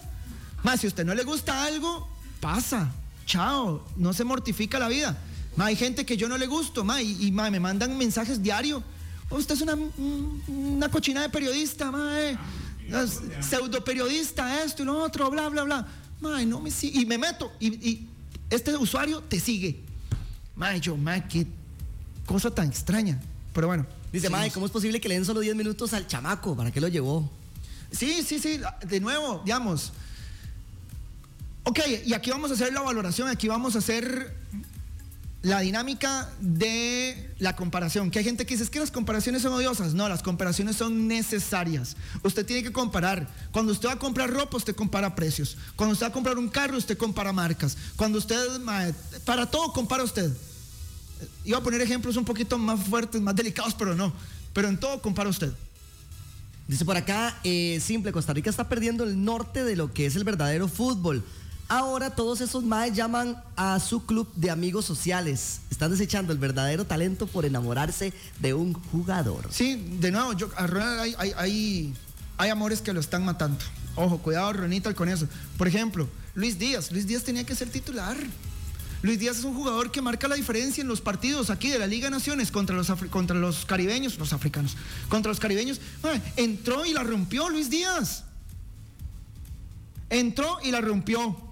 [0.62, 2.07] Más, si a usted no le gusta algo,
[2.38, 2.92] pasa,
[3.25, 5.16] chao, no se mortifica la vida.
[5.57, 8.83] Ma, hay gente que yo no le gusto, ma, y, me mandan mensajes diario.
[9.31, 9.79] Oh, usted es una,
[10.49, 12.37] una cochina de periodista, ma, eh.
[13.40, 15.88] pseudo periodista, esto y lo otro, bla, bla, bla.
[16.22, 17.00] Ma, no me sigue.
[17.00, 18.08] Y me meto, y, y
[18.48, 19.80] este usuario te sigue.
[20.56, 21.46] Ma, yo, ma, qué
[22.24, 23.20] cosa tan extraña.
[23.52, 23.87] Pero bueno.
[24.12, 26.54] Dice, Mae, ¿cómo es posible que le den solo 10 minutos al chamaco?
[26.54, 27.30] ¿Para qué lo llevó?
[27.90, 28.61] Sí, sí, sí.
[28.87, 29.92] De nuevo, digamos.
[31.64, 34.35] Ok, y aquí vamos a hacer la valoración, aquí vamos a hacer
[35.42, 38.11] la dinámica de la comparación.
[38.11, 39.92] Que hay gente que dice, es que las comparaciones son odiosas.
[39.92, 41.96] No, las comparaciones son necesarias.
[42.22, 43.28] Usted tiene que comparar.
[43.50, 45.57] Cuando usted va a comprar ropa, usted compara precios.
[45.74, 47.76] Cuando usted va a comprar un carro, usted compara marcas.
[47.96, 48.38] Cuando usted,
[49.24, 50.31] para todo, compara usted.
[51.44, 54.12] Iba a poner ejemplos un poquito más fuertes, más delicados, pero no.
[54.52, 55.52] Pero en todo compara usted.
[56.68, 60.14] Dice por acá, eh, simple, Costa Rica está perdiendo el norte de lo que es
[60.14, 61.24] el verdadero fútbol.
[61.72, 65.62] Ahora todos esos maes llaman a su club de amigos sociales.
[65.70, 69.46] Están desechando el verdadero talento por enamorarse de un jugador.
[69.48, 71.94] Sí, de nuevo, yo, Ronald hay, hay,
[72.37, 73.64] hay, amores que lo están matando.
[73.96, 75.26] Ojo, cuidado, Ronita, con eso.
[75.56, 76.92] Por ejemplo, Luis Díaz.
[76.92, 78.18] Luis Díaz tenía que ser titular.
[79.00, 81.87] Luis Díaz es un jugador que marca la diferencia en los partidos aquí de la
[81.87, 84.76] Liga de Naciones contra los, contra los caribeños, los africanos,
[85.08, 85.80] contra los caribeños.
[86.37, 88.24] entró y la rompió Luis Díaz.
[90.11, 91.50] Entró y la rompió.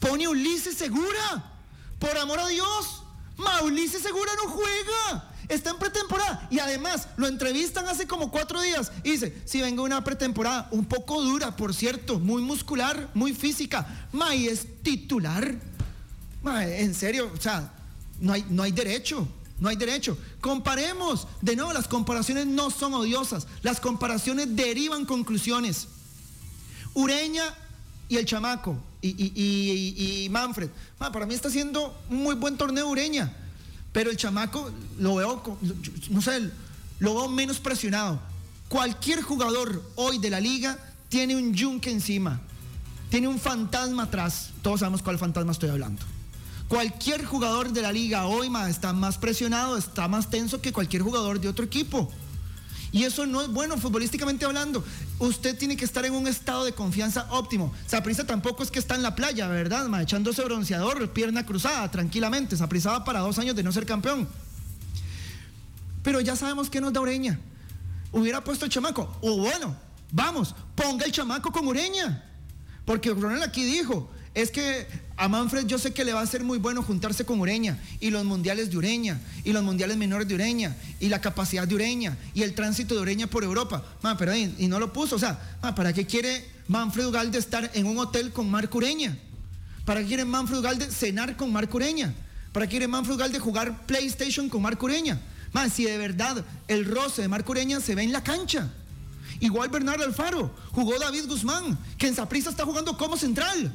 [0.00, 1.52] Pone Ulises Segura.
[1.98, 3.02] Por amor a Dios.
[3.36, 5.32] Ma, Ulises Segura no juega.
[5.48, 6.46] Está en pretemporada.
[6.50, 8.92] Y además lo entrevistan hace como cuatro días.
[9.02, 14.08] Y dice, si vengo una pretemporada un poco dura, por cierto, muy muscular, muy física.
[14.12, 15.56] Ma, es titular
[16.56, 17.72] en serio, o sea,
[18.20, 19.26] no hay, no hay derecho.
[19.60, 20.16] No hay derecho.
[20.40, 21.26] Comparemos.
[21.40, 23.48] De nuevo, las comparaciones no son odiosas.
[23.62, 25.88] Las comparaciones derivan conclusiones.
[26.94, 27.42] Ureña
[28.08, 30.70] y el chamaco y, Manfred.
[30.98, 33.32] para mí está haciendo un muy buen torneo Ureña.
[33.92, 35.58] Pero el chamaco lo veo,
[36.10, 36.50] no sé,
[36.98, 38.20] lo veo menos presionado.
[38.68, 42.40] Cualquier jugador hoy de la liga tiene un yunque encima.
[43.10, 44.50] Tiene un fantasma atrás.
[44.62, 46.02] Todos sabemos cuál fantasma estoy hablando.
[46.68, 51.40] Cualquier jugador de la liga hoy está más presionado, está más tenso que cualquier jugador
[51.40, 52.12] de otro equipo.
[52.90, 54.82] Y eso no es bueno futbolísticamente hablando.
[55.18, 57.72] Usted tiene que estar en un estado de confianza óptimo.
[57.86, 59.88] Saprisa tampoco es que está en la playa, ¿verdad?
[60.00, 62.56] echándose bronceador, pierna cruzada, tranquilamente.
[62.56, 64.28] Saprisa va para dos años de no ser campeón.
[66.02, 67.38] Pero ya sabemos que nos da Ureña.
[68.12, 69.18] Hubiera puesto el chamaco.
[69.20, 69.76] O bueno,
[70.10, 72.24] vamos, ponga el chamaco con Ureña.
[72.86, 74.86] Porque Ronald aquí dijo, es que
[75.18, 78.10] a Manfred yo sé que le va a ser muy bueno juntarse con Ureña y
[78.10, 82.16] los mundiales de Ureña y los mundiales menores de Ureña y la capacidad de Ureña
[82.34, 83.82] y el tránsito de Ureña por Europa.
[84.16, 87.86] pero ahí, y no lo puso, o sea, ¿para qué quiere Manfred Ugalde estar en
[87.86, 89.18] un hotel con Marco Ureña?
[89.84, 92.14] ¿Para qué quiere Manfred Ugalde cenar con Marco Ureña?
[92.52, 95.20] ¿Para qué quiere Manfred Ugalde jugar PlayStation con Marco Ureña?
[95.74, 98.70] si de verdad el roce de Marco Ureña se ve en la cancha.
[99.40, 103.72] Igual Bernardo Alfaro, jugó David Guzmán, que en Saprissa está jugando como central.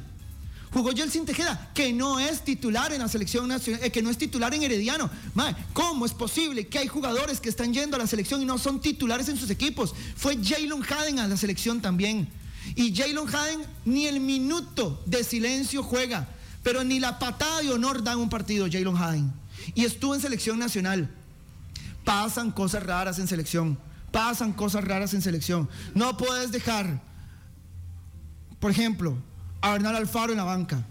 [0.74, 4.18] Jugó Jelsin Tejeda, que no es titular en la selección nacional, eh, que no es
[4.18, 5.08] titular en Herediano.
[5.72, 8.80] ¿Cómo es posible que hay jugadores que están yendo a la selección y no son
[8.80, 9.94] titulares en sus equipos?
[10.16, 12.28] Fue Jalen Haden a la selección también.
[12.74, 16.26] Y Jalen Haden ni el minuto de silencio juega,
[16.64, 19.32] pero ni la patada de honor da en un partido Jalen Haden.
[19.76, 21.08] Y estuvo en selección nacional.
[22.04, 23.78] Pasan cosas raras en selección.
[24.10, 25.68] Pasan cosas raras en selección.
[25.94, 27.00] No puedes dejar,
[28.58, 29.16] por ejemplo,
[29.64, 30.84] a Bernal Alfaro en la banca.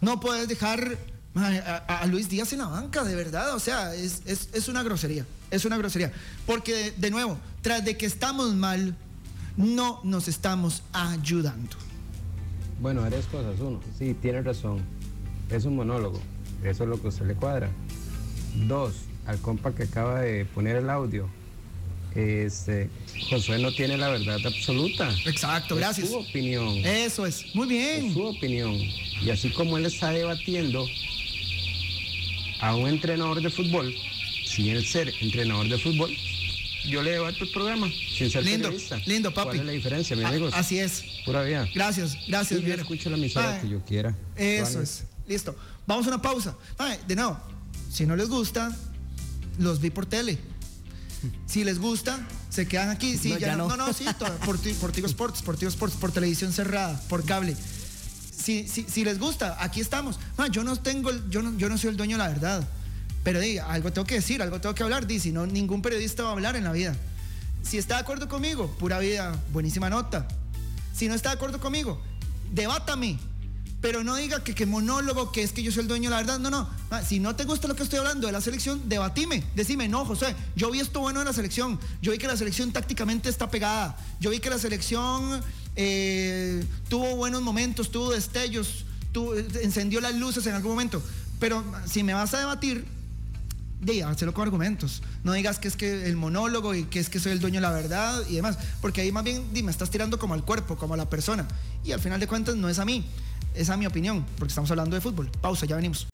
[0.00, 0.96] No puedes dejar
[1.34, 3.52] a, Luis Díaz en la banca, de verdad.
[3.56, 5.26] O sea, es, una grosería.
[5.50, 6.12] Es una grosería.
[6.46, 8.94] Porque, de nuevo, tras de que estamos mal,
[9.56, 11.76] no nos estamos ayudando.
[12.80, 13.58] Bueno, varias cosas.
[13.58, 14.82] Uno, sí, tiene razón.
[15.50, 16.20] Es un monólogo.
[16.62, 17.70] Eso es lo que usted le cuadra.
[18.68, 18.94] Dos,
[19.26, 21.28] al compa que acaba de poner el audio,
[22.16, 22.88] este,
[23.28, 25.10] Josué no tiene la verdad absoluta.
[25.26, 26.06] Exacto, gracias.
[26.06, 26.78] Es su opinión.
[26.78, 28.06] Eso es, muy bien.
[28.06, 28.74] Es su opinión.
[28.74, 30.86] Y así como él está debatiendo
[32.60, 33.94] a un entrenador de fútbol,
[34.46, 36.10] sin él ser entrenador de fútbol,
[36.88, 38.96] yo le debato el programa sin ser lindo, periodista.
[39.04, 39.48] Lindo, papi.
[39.48, 40.48] ¿Cuál es la diferencia, mi amigo?
[40.54, 41.04] Así es.
[41.26, 41.68] Pura vida.
[41.74, 42.62] Gracias, gracias.
[42.62, 44.16] yo escucho la emisora que yo quiera.
[44.36, 45.04] Eso es.
[45.28, 45.54] Listo.
[45.86, 46.56] Vamos a una pausa.
[47.06, 47.38] de nuevo,
[47.90, 48.74] si no les gusta,
[49.58, 50.38] los vi por tele
[51.46, 52.18] si les gusta,
[52.50, 53.16] se quedan aquí.
[53.16, 53.74] Sí, ya, no.
[53.76, 54.04] no, sí,
[54.44, 57.56] por, por Tigo Sports, por Tigo Sports, por televisión cerrada, por cable.
[57.56, 60.18] Si, si, si les gusta, aquí estamos.
[60.50, 62.68] yo no tengo, yo no, yo no soy el dueño de la verdad.
[63.24, 65.06] Pero di, algo tengo que decir, algo tengo que hablar.
[65.06, 66.94] Di, si no, ningún periodista va a hablar en la vida.
[67.62, 70.28] Si está de acuerdo conmigo, pura vida, buenísima nota.
[70.94, 72.00] Si no está de acuerdo conmigo,
[72.52, 73.18] debátame.
[73.80, 76.38] Pero no diga que, que monólogo, que es que yo soy el dueño la verdad.
[76.38, 76.68] No, no.
[76.90, 79.44] Ah, Si no te gusta lo que estoy hablando de la selección, debatime.
[79.54, 81.78] Decime, no, José, yo vi esto bueno de la selección.
[82.00, 83.96] Yo vi que la selección tácticamente está pegada.
[84.18, 85.42] Yo vi que la selección
[85.76, 88.86] eh, tuvo buenos momentos, tuvo destellos,
[89.62, 91.02] encendió las luces en algún momento.
[91.38, 92.86] Pero si me vas a debatir,
[93.80, 95.02] diga, hazlo con argumentos.
[95.22, 97.60] No digas que es que el monólogo y que es que soy el dueño de
[97.60, 98.58] la verdad y demás.
[98.80, 101.46] Porque ahí más bien me estás tirando como al cuerpo, como a la persona.
[101.84, 103.04] Y al final de cuentas no es a mí,
[103.56, 105.30] es a mi opinión, porque estamos hablando de fútbol.
[105.40, 106.06] Pausa, ya venimos.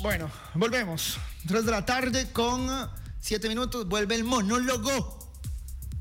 [0.00, 1.18] Bueno, volvemos.
[1.46, 2.68] 3 de la tarde con
[3.20, 3.86] 7 minutos.
[3.88, 5.18] Vuelve el monólogo.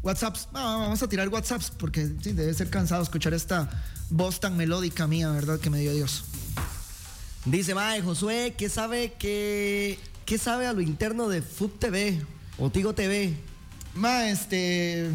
[0.01, 0.47] WhatsApps.
[0.53, 3.69] Ah, vamos a tirar WhatsApps porque sí, debe ser cansado escuchar esta
[4.09, 5.59] voz tan melódica mía, ¿verdad?
[5.59, 6.23] Que me dio Dios.
[7.45, 12.21] Dice Mae, Josué, ¿qué sabe que qué sabe a lo interno de FUT TV
[12.57, 13.35] o Tigo TV?
[13.93, 15.11] Ma, este.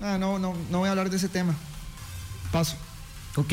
[0.00, 1.56] Ah, no, no, no voy a hablar de ese tema.
[2.52, 2.76] Paso.
[3.34, 3.52] Ok.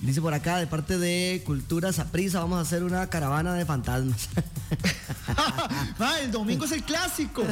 [0.00, 4.28] Dice por acá, de parte de Cultura Saprisa, vamos a hacer una caravana de fantasmas.
[5.98, 7.42] Ma, el domingo es el clásico.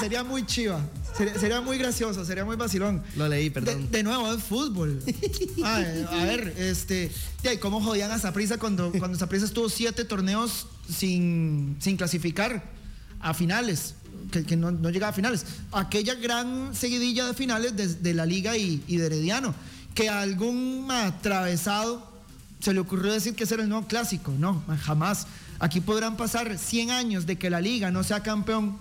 [0.00, 0.80] Sería muy chiva.
[1.14, 3.02] Sería, sería muy gracioso, sería muy vacilón.
[3.16, 3.90] Lo leí, perdón.
[3.90, 5.02] de nuevo, es fútbol.
[5.62, 5.78] A
[6.24, 7.12] ver, este.
[7.46, 12.64] ahí, ¿Cómo jodían a Saprisa cuando, cuando Saprisa estuvo siete torneos sin, sin clasificar
[13.20, 13.94] a finales?
[14.30, 15.44] Que, que no, no llegaba a finales.
[15.70, 19.54] Aquella gran seguidilla de finales de, de la Liga y, y de Herediano.
[19.96, 22.08] Que a algún atravesado
[22.60, 24.32] se le ocurrió decir que ese era el nuevo clásico.
[24.38, 25.26] No, jamás.
[25.58, 28.76] Aquí podrán pasar 100 años de que la Liga no sea campeón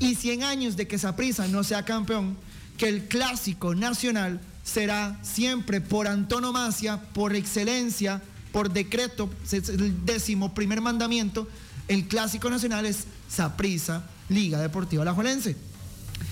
[0.00, 2.36] y 100 años de que Saprissa no sea campeón,
[2.76, 10.80] que el clásico nacional será siempre por antonomasia, por excelencia, por decreto, el décimo primer
[10.80, 11.48] mandamiento,
[11.88, 15.56] el clásico nacional es Saprissa, Liga Deportiva Alajuelense.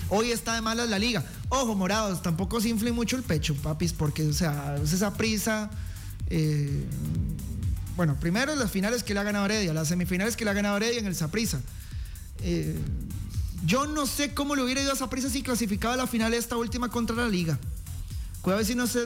[0.09, 1.23] Hoy está de malas la liga.
[1.49, 5.69] Ojo, morados, tampoco se infle mucho el pecho, papis, porque, o sea, es esa prisa.
[6.29, 6.85] eh,
[7.95, 10.77] bueno, primero las finales que le ha ganado Heredia, las semifinales que le ha ganado
[10.77, 11.61] Heredia en el Saprissa.
[12.41, 12.77] Eh,
[13.65, 16.57] yo no sé cómo le hubiera ido a Saprissa si clasificaba a la final esta
[16.57, 17.57] última contra la liga.
[18.41, 19.05] Cuidado si no sé,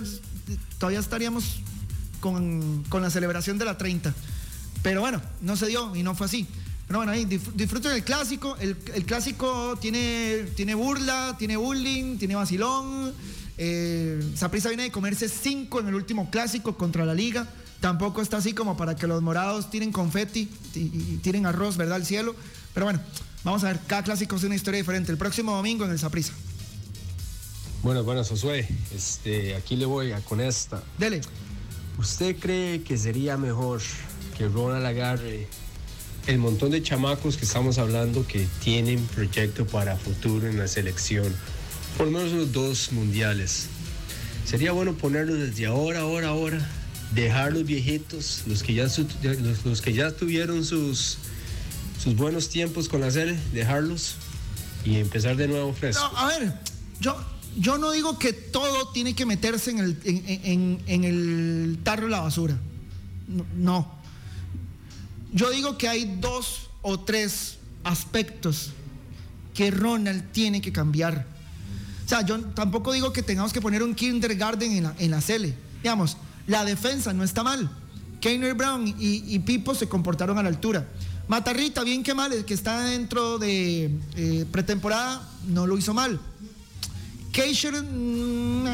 [0.79, 1.61] todavía estaríamos
[2.19, 4.13] con, con la celebración de la 30.
[4.81, 6.47] Pero bueno, no se dio y no fue así.
[6.89, 8.57] Pero bueno, ahí disfruten el clásico.
[8.59, 13.13] El, el clásico tiene, tiene burla, tiene bullying, tiene vacilón.
[13.59, 17.47] Eh, Saprissa viene de comerse cinco en el último clásico contra la liga.
[17.79, 21.97] Tampoco está así como para que los morados tiren confeti y, tiren arroz, ¿verdad?
[21.97, 22.35] Al cielo.
[22.73, 22.99] Pero bueno,
[23.43, 25.11] vamos a ver, cada clásico es una historia diferente.
[25.11, 26.33] El próximo domingo en el Saprissa.
[27.83, 30.81] Bueno, bueno, Josué, este, aquí le voy a con esta.
[30.97, 31.21] Dele.
[31.99, 33.79] ¿Usted cree que sería mejor
[34.35, 35.47] que Ronald agarre
[36.27, 41.33] el montón de chamacos que estamos hablando que tienen proyecto para futuro en la selección?
[41.97, 43.67] Por lo menos los dos mundiales.
[44.45, 46.69] Sería bueno ponerlos desde ahora, ahora, ahora.
[47.13, 48.87] Dejar los viejitos, los que ya,
[49.65, 51.17] los, que ya tuvieron sus,
[52.01, 54.15] sus buenos tiempos con la serie, dejarlos
[54.85, 56.07] y empezar de nuevo fresco.
[56.13, 56.53] No, a ver,
[56.99, 57.15] yo,
[57.57, 59.99] yo no digo que todo tiene que meterse en el,
[60.85, 62.57] en, el tarro de la basura.
[63.55, 63.98] No.
[65.31, 68.71] Yo digo que hay dos o tres aspectos
[69.53, 71.25] que Ronald tiene que cambiar.
[72.05, 75.21] O sea, yo tampoco digo que tengamos que poner un kindergarten en la, en la.
[75.83, 76.17] Digamos,
[76.47, 77.69] la defensa no está mal.
[78.19, 80.87] Keiner Brown y, Pipo se comportaron a la altura.
[81.27, 86.19] Matarrita, bien que mal, el que está dentro de eh, pretemporada, no lo hizo mal.
[87.31, 88.65] Keisher, mm,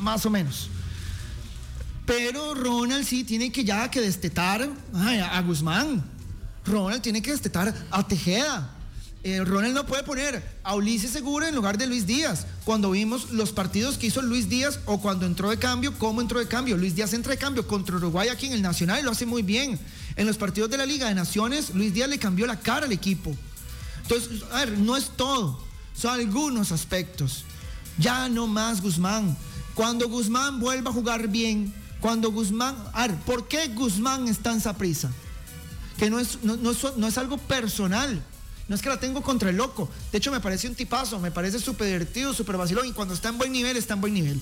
[0.00, 0.68] más o menos.
[2.06, 6.02] Pero Ronald sí tiene que ya que destetar a Guzmán.
[6.64, 8.76] Ronald tiene que destetar a Tejeda.
[9.24, 12.46] Eh, Ronald no puede poner a Ulises Segura en lugar de Luis Díaz.
[12.64, 16.40] Cuando vimos los partidos que hizo Luis Díaz o cuando entró de cambio, ¿cómo entró
[16.40, 16.76] de cambio?
[16.76, 19.42] Luis Díaz entra de cambio contra Uruguay aquí en el Nacional y lo hace muy
[19.42, 19.78] bien.
[20.16, 22.92] En los partidos de la Liga de Naciones, Luis Díaz le cambió la cara al
[22.92, 23.32] equipo.
[24.02, 25.62] Entonces, a ver, no es todo,
[25.96, 27.44] son algunos aspectos.
[27.98, 29.36] Ya no más Guzmán.
[29.74, 31.72] Cuando Guzmán vuelva a jugar bien,
[32.02, 35.10] cuando Guzmán, a ver, ¿por qué Guzmán está en esa prisa?
[35.96, 36.70] Que no es, no,
[37.06, 38.22] es- algo personal.
[38.68, 39.88] No es que la tengo contra el loco.
[40.10, 42.86] De hecho, me parece un tipazo, me parece súper divertido, súper vacilón.
[42.86, 44.40] Y cuando está en buen nivel, está en buen nivel.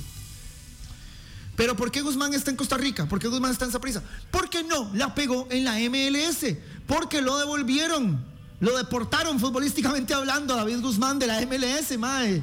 [1.57, 3.07] Pero ¿por qué Guzmán está en Costa Rica?
[3.07, 4.03] ¿Por qué Guzmán está en Saprissa?
[4.31, 6.57] Porque no la pegó en la MLS.
[6.87, 8.25] Porque lo devolvieron.
[8.61, 12.43] Lo deportaron futbolísticamente hablando a David Guzmán de la MLS, mae.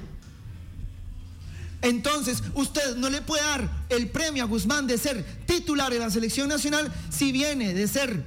[1.81, 6.09] Entonces, usted no le puede dar el premio a Guzmán de ser titular en la
[6.09, 8.23] selección nacional si viene de ser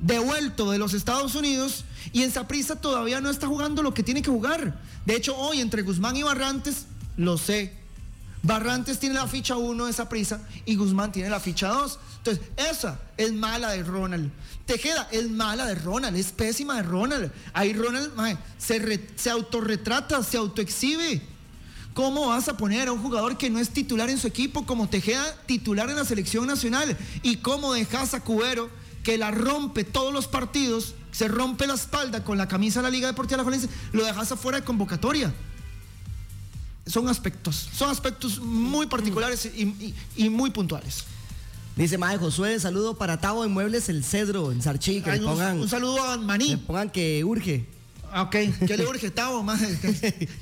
[0.00, 4.20] devuelto de los Estados Unidos y en Saprissa todavía no está jugando lo que tiene
[4.20, 4.80] que jugar.
[5.06, 7.72] De hecho, hoy entre Guzmán y Barrantes, lo sé,
[8.42, 11.98] Barrantes tiene la ficha 1 de esa prisa y Guzmán tiene la ficha 2.
[12.18, 14.30] Entonces, esa es mala de Ronald.
[14.66, 17.32] Tejeda es mala de Ronald, es pésima de Ronald.
[17.54, 18.12] Ahí Ronald
[18.58, 21.33] se, se autorretrata, se autoexhibe.
[21.94, 24.88] ¿Cómo vas a poner a un jugador que no es titular en su equipo como
[24.88, 26.96] Tejeda titular en la selección nacional?
[27.22, 28.68] ¿Y cómo dejas a Cubero
[29.02, 32.90] que la rompe todos los partidos, se rompe la espalda con la camisa de la
[32.90, 35.32] Liga Deportiva de la Valencia, lo dejas afuera de convocatoria?
[36.86, 41.04] son aspectos, son aspectos muy particulares y, muy puntuales.
[41.76, 45.60] Dice Mae Josué, saludo para Tavo de Muebles El Cedro en Sarchi, que pongan.
[45.60, 46.56] Un, saludo a Maní.
[46.56, 47.66] Pongan que urge.
[48.16, 48.30] Ah, ok,
[48.68, 49.42] ¿qué le urge Tavo?
[49.42, 49.60] Más?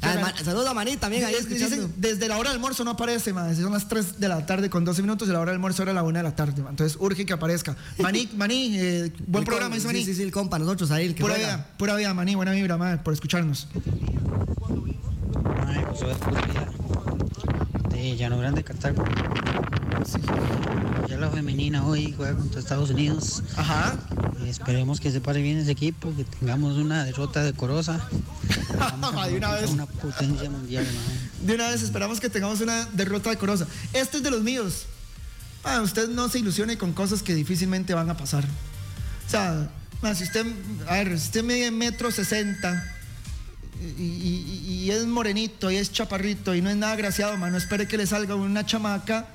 [0.02, 1.34] Ah, saludo a Maní también ahí
[1.96, 3.56] desde la hora del almuerzo no aparece, más.
[3.56, 5.94] son las 3 de la tarde con 12 minutos y la hora del almuerzo era
[5.94, 6.62] la 1 de la tarde.
[6.68, 7.74] Entonces urge que aparezca.
[7.98, 10.00] Maní, Maní, eh, buen programa, dice Maní.
[10.00, 11.06] Sí, sí, sí, el compa, nosotros ahí.
[11.06, 13.66] El que pura vida, pura vida, Maní, buena vibra, madre, por escucharnos.
[15.66, 16.14] Ay, Josué,
[17.92, 19.04] de Llano Grande, Cartago.
[21.08, 23.42] Ya la femenina hoy juega contra Estados Unidos.
[23.56, 23.96] Ajá.
[24.46, 28.00] esperemos que se pare bien ese equipo, que tengamos una derrota decorosa.
[29.28, 29.70] de una vez.
[29.70, 30.86] Una potencia mundial,
[31.42, 33.66] De una vez esperamos que tengamos una derrota decorosa.
[33.92, 34.86] Este es de los míos.
[35.64, 38.44] Ah, usted no se ilusione con cosas que difícilmente van a pasar.
[39.26, 39.70] O sea,
[40.14, 40.46] si usted,
[40.88, 42.82] a ver, si usted mide metro sesenta
[43.98, 48.06] y, es morenito y es chaparrito y no es nada graciado, no espere que le
[48.06, 49.26] salga una chamaca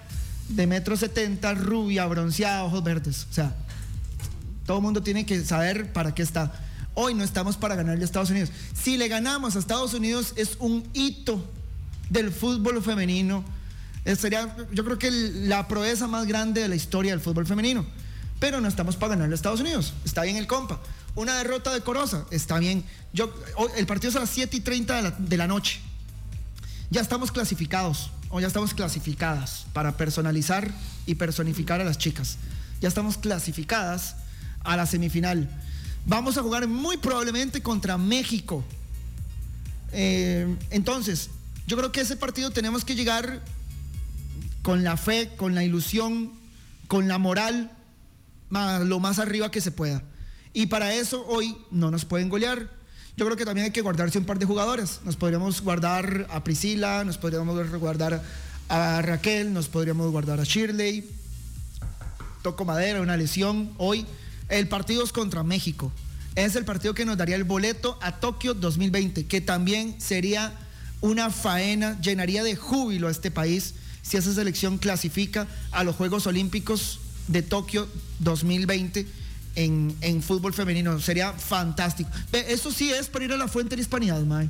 [0.49, 3.27] de metro setenta, rubia, bronceada, ojos verdes.
[3.29, 3.55] O sea,
[4.65, 6.53] todo el mundo tiene que saber para qué está.
[6.93, 8.51] Hoy no estamos para ganarle a Estados Unidos.
[8.73, 11.43] Si le ganamos a Estados Unidos es un hito
[12.09, 13.43] del fútbol femenino.
[14.17, 17.85] Sería, yo creo que la proeza más grande de la historia del fútbol femenino.
[18.39, 19.93] Pero no estamos para ganarle a Estados Unidos.
[20.05, 20.79] Está bien el compa
[21.17, 22.85] una derrota decorosa, está bien.
[23.11, 23.33] Yo,
[23.75, 25.79] el partido es a las 7 y 30 de la, noche.
[26.91, 30.71] Ya estamos clasificados, o ya estamos clasificadas para personalizar
[31.07, 32.37] y personificar a las chicas.
[32.81, 34.15] Ya estamos clasificadas
[34.63, 35.49] a la semifinal.
[36.05, 38.63] Vamos a jugar muy probablemente contra México.
[39.93, 41.31] Eh, entonces,
[41.65, 43.43] yo creo que ese partido tenemos que llegar
[44.61, 46.31] con la fe, con la ilusión,
[46.87, 47.71] con la moral,
[48.51, 50.03] lo más arriba que se pueda.
[50.57, 52.67] Y para eso hoy no nos pueden golear.
[53.15, 55.01] Yo creo que también hay que guardarse un par de jugadores.
[55.05, 58.23] Nos podríamos guardar a Priscila, nos podríamos guardar
[58.67, 61.07] a Raquel, nos podríamos guardar a Shirley.
[62.41, 63.71] Toco madera, una lesión.
[63.77, 64.07] Hoy
[64.49, 65.91] el partido es contra México.
[66.33, 70.57] Es el partido que nos daría el boleto a Tokio 2020, que también sería
[71.01, 76.25] una faena, llenaría de júbilo a este país si esa selección clasifica a los Juegos
[76.25, 77.87] Olímpicos de Tokio
[78.21, 79.26] 2020
[79.57, 80.99] en, fútbol femenino.
[80.99, 82.09] Sería fantástico.
[82.31, 84.49] Eso sí es para ir a la fuente de hispanidad, Mae.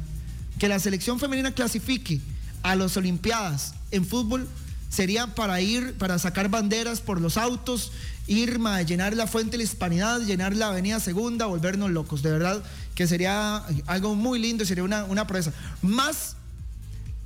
[0.59, 2.19] Que la selección femenina clasifique
[2.63, 4.47] a las Olimpiadas en fútbol
[4.89, 7.91] sería para ir, para sacar banderas por los autos,
[8.27, 12.21] ir, a llenar la fuente de la hispanidad, llenar la avenida segunda, volvernos locos.
[12.21, 12.63] De verdad
[12.95, 15.53] que sería algo muy lindo, sería una, una proeza.
[15.81, 16.35] Más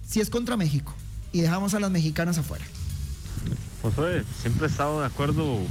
[0.08, 0.94] si es contra México
[1.32, 2.66] y dejamos a las mexicanas afuera.
[3.82, 5.62] José, siempre he estado de acuerdo,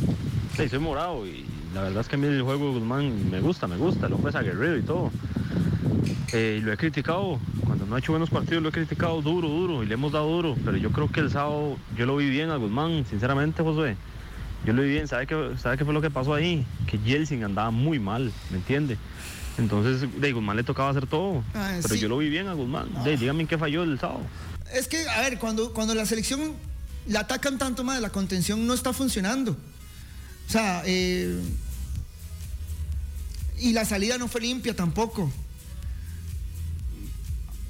[0.57, 1.45] sí, soy morado y
[1.75, 4.13] la verdad es que a mí el juego de Guzmán me gusta, me gusta, el
[4.13, 5.11] hombre es aguerrido y todo.
[6.33, 9.49] Eh, y lo he criticado, cuando no ha hecho buenos partidos lo he criticado duro,
[9.49, 12.31] duro, y le hemos dado duro, pero yo creo que el sábado yo lo vi
[12.31, 13.97] bien a Guzmán, sinceramente, José.
[14.65, 16.67] Yo lo vi bien, ¿sabe qué, ¿sabe qué fue lo que pasó ahí?
[16.87, 18.99] Que Yeltsin andaba muy mal, ¿me entiende?
[19.59, 22.89] Entonces, de Guzmán le tocaba hacer todo, ah, pero yo lo vi bien a Guzmán.
[23.05, 24.21] dígame en qué falló el sábado.
[24.73, 26.53] Es que, a ver, cuando, cuando la selección
[27.07, 29.57] la atacan tanto más, la contención no está funcionando.
[30.51, 31.41] O sea, eh,
[33.61, 35.31] y la salida no fue limpia tampoco.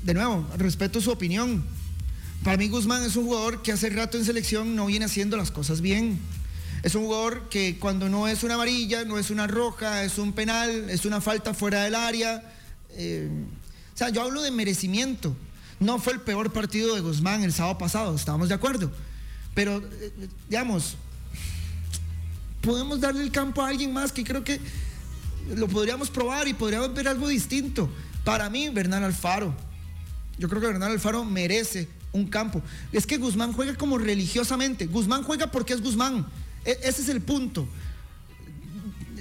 [0.02, 1.62] De nuevo, respeto su opinión.
[2.42, 5.50] Para mí Guzmán es un jugador que hace rato en selección no viene haciendo las
[5.50, 6.18] cosas bien.
[6.82, 10.32] Es un jugador que cuando no es una amarilla, no es una roja, es un
[10.32, 12.50] penal, es una falta fuera del área.
[12.92, 13.28] Eh,
[13.94, 15.36] o sea, yo hablo de merecimiento.
[15.80, 18.90] No fue el peor partido de Guzmán el sábado pasado, estamos de acuerdo.
[19.52, 20.96] Pero, eh, digamos,
[22.61, 24.61] podemos darle el campo a alguien más que creo que
[25.54, 27.88] lo podríamos probar y podríamos ver algo distinto.
[28.24, 29.54] Para mí, Bernal Alfaro.
[30.38, 32.62] Yo creo que Bernal Alfaro merece un campo.
[32.92, 34.86] Es que Guzmán juega como religiosamente.
[34.86, 36.26] Guzmán juega porque es Guzmán.
[36.64, 37.66] E, ese es el punto.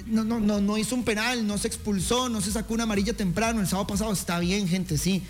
[0.06, 3.12] No, no, no, no hizo un penal, no se expulsó, no se sacó una amarilla
[3.12, 4.12] temprano el sábado pasado.
[4.12, 5.22] Está bien, gente, sí.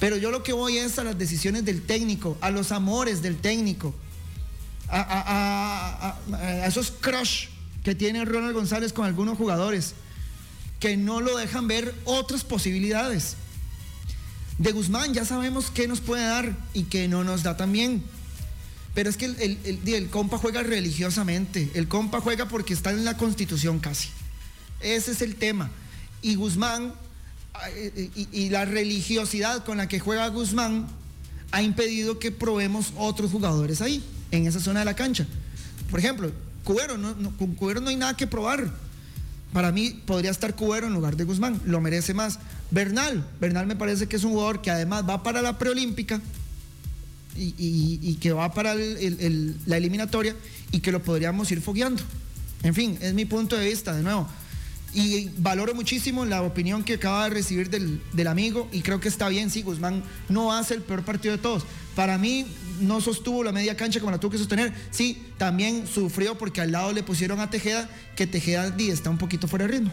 [0.00, 3.36] Pero yo lo que voy es a las decisiones del técnico, a los amores del
[3.36, 3.94] técnico
[4.88, 6.14] a,
[6.66, 7.48] esos crush
[7.82, 9.94] que tiene Ronald González con algunos jugadores
[10.80, 13.36] que no lo dejan ver otras posibilidades.
[14.58, 18.02] De Guzmán ya sabemos qué nos puede dar y qué no nos da también.
[18.94, 21.70] Pero es que el, el, compa juega religiosamente.
[21.74, 24.08] El compa juega porque está en la constitución casi.
[24.80, 25.70] Ese es el tema.
[26.22, 26.94] Y Guzmán,
[27.74, 30.86] eh, y, y la religiosidad con la que juega Guzmán,
[31.50, 34.02] ha impedido que probemos otros jugadores ahí,
[34.36, 35.26] en esa zona de la cancha.
[35.90, 36.30] Por ejemplo,
[36.64, 36.96] Cubero,
[37.38, 38.70] con Cubero no hay nada que probar.
[39.52, 42.38] Para mí podría estar Cubero en lugar de Guzmán, lo merece más.
[42.70, 46.20] Bernal, Bernal me parece que es un jugador que además va para la preolímpica
[47.36, 50.34] y, que va para la eliminatoria
[50.72, 52.02] y que lo podríamos ir fogueando.
[52.62, 54.26] En fin, es mi punto de vista, de nuevo.
[54.94, 59.28] Y valoro muchísimo la opinión que acaba de recibir del, amigo y creo que está
[59.28, 61.64] bien, sí, Guzmán no hace el peor partido de todos.
[61.96, 62.46] Para mí
[62.80, 64.72] no sostuvo la media cancha como la tuvo que sostener.
[64.90, 69.48] Sí, también sufrió porque al lado le pusieron a Tejeda, que Tejeda está un poquito
[69.48, 69.92] fuera de ritmo.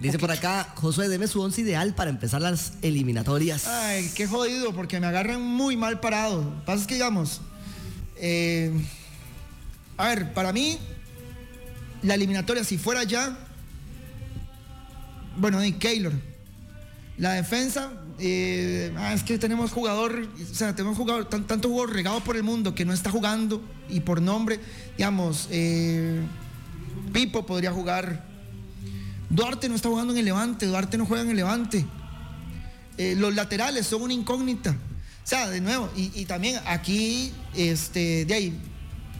[0.00, 3.66] Dice por acá, Josué, deme su once ideal para empezar las eliminatorias.
[3.66, 6.42] Ay, qué jodido, porque me agarran muy mal parado.
[6.44, 7.40] Lo que pasa es que, digamos,
[8.16, 8.72] eh,
[9.96, 10.78] a ver, para mí,
[12.02, 13.36] la eliminatoria, si fuera ya,
[15.36, 16.12] bueno, y Keylor.
[17.16, 22.20] La defensa, eh, ah, es que tenemos jugador, o sea, tenemos jugador, tanto jugador regado
[22.20, 24.60] por el mundo que no está jugando y por nombre,
[24.96, 26.20] digamos, eh,
[27.12, 28.26] Pipo podría jugar.
[29.30, 31.86] Duarte no está jugando en el Levante, Duarte no juega en el Levante.
[32.96, 34.70] Eh, los laterales son una incógnita.
[34.70, 38.60] O sea, de nuevo, y, también aquí, este, de ahí,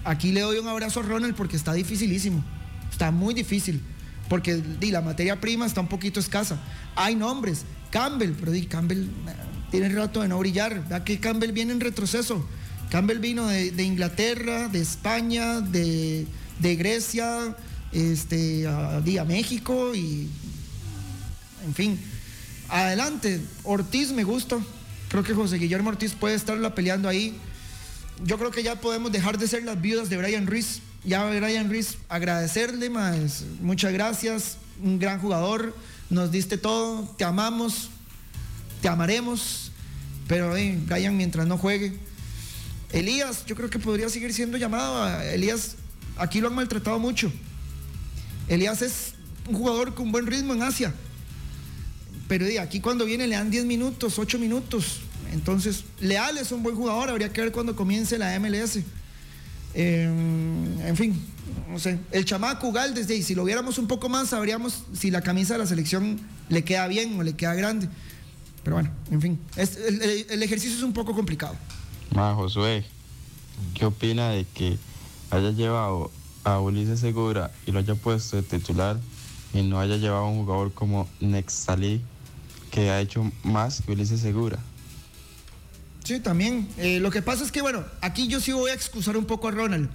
[0.05, 2.43] aquí le doy un abrazo a Ronald porque está dificilísimo.
[2.91, 3.83] Está muy difícil
[4.29, 6.59] porque di, la materia prima está un poquito escasa.
[6.95, 9.09] Hay nombres, Campbell, pero Campbell eh,
[9.71, 10.87] tiene rato de no brillar.
[10.89, 12.45] Vea que Campbell viene en retroceso.
[12.91, 16.27] Campbell vino de, Inglaterra, de España, de,
[16.61, 17.55] Grecia,
[17.93, 20.29] este, a, a México y,
[21.67, 22.01] en fin,
[22.69, 23.41] adelante.
[23.65, 24.59] Ortiz me gusta.
[25.09, 27.37] Creo que José Guillermo Ortiz puede estarla peleando ahí.
[28.25, 31.69] Yo creo que ya podemos dejar de ser las viudas de Brian Ruiz ya Brian
[31.69, 33.45] Ruiz, agradecerle, más.
[33.61, 35.75] Muchas gracias, un gran jugador,
[36.11, 37.91] nos diste todo, te amamos,
[38.81, 39.73] te amaremos,
[40.27, 41.99] pero eh, Brian mientras no juegue.
[42.93, 45.21] Elías, yo creo que podría seguir siendo llamado.
[45.23, 45.77] Elías,
[46.17, 47.31] aquí lo han maltratado mucho.
[48.49, 49.15] Elías es
[49.47, 50.95] un jugador con buen ritmo en Asia.
[52.29, 55.01] Pero aquí cuando viene le dan 10 minutos, 8 minutos.
[55.33, 58.81] Entonces, Leal es un buen jugador, habría que ver cuando comience la MLS.
[59.75, 61.23] Em, en fin,
[61.69, 61.99] no sé.
[62.11, 65.61] El chamaco desde ahí, si lo viéramos un poco más, sabríamos si la camisa de
[65.61, 67.89] la selección le queda bien o le queda grande.
[68.65, 71.57] Pero bueno, en fin, el, ejercicio es un poco complicado.
[72.15, 72.85] Ma, Josué,
[73.75, 74.79] ¿qué opina de que
[75.31, 76.11] haya llevado
[76.45, 78.99] a Ulises Segura y lo haya puesto de titular
[79.53, 82.01] y no haya llevado a un jugador como Nextalí
[82.71, 84.59] que ha hecho más que Ulises Segura?
[86.05, 86.69] Sí, también.
[86.79, 89.49] Eh, lo que pasa es que, bueno, aquí yo sí voy a excusar un poco
[89.49, 89.91] a Ronald.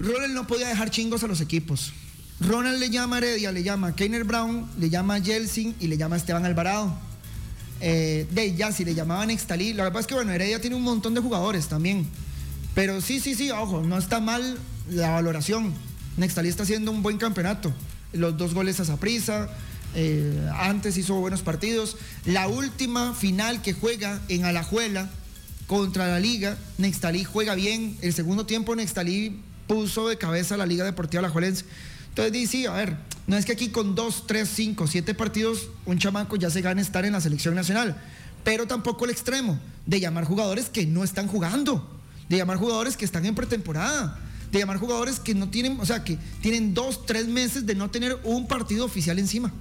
[0.00, 1.92] Ronald no podía dejar chingos a los equipos.
[2.40, 5.88] Ronald le llama a Heredia, le llama a Keiner Brown, le llama a Yeltsin y
[5.88, 6.96] le llama a Esteban Alvarado.
[7.82, 9.74] Eh, de ya, si le llamaban Extalí.
[9.74, 12.06] Lo que pasa es que, bueno, Heredia tiene un montón de jugadores también.
[12.74, 15.74] Pero sí, sí, sí, ojo, no está mal la valoración.
[16.16, 17.72] Nextalí está haciendo un buen campeonato.
[18.14, 19.50] Los dos goles a Zaprisa,
[19.94, 21.98] eh, antes hizo buenos partidos.
[22.24, 25.10] La última final que juega en Alajuela
[25.66, 27.98] contra la Liga, Nextalí juega bien.
[28.00, 29.40] El segundo tiempo Nextalí
[29.70, 31.64] puso de cabeza a la Liga Deportiva Alajuelense.
[32.08, 32.96] Entonces dice, a ver,
[33.28, 36.82] no es que aquí con dos, tres, cinco, siete partidos un chamaco ya se gane
[36.82, 37.96] estar en la selección nacional,
[38.42, 41.88] pero tampoco el extremo de llamar jugadores que no están jugando,
[42.28, 44.18] de llamar jugadores que están en pretemporada,
[44.50, 47.92] de llamar jugadores que no tienen, o sea, que tienen dos, tres meses de no
[47.92, 49.52] tener un partido oficial encima.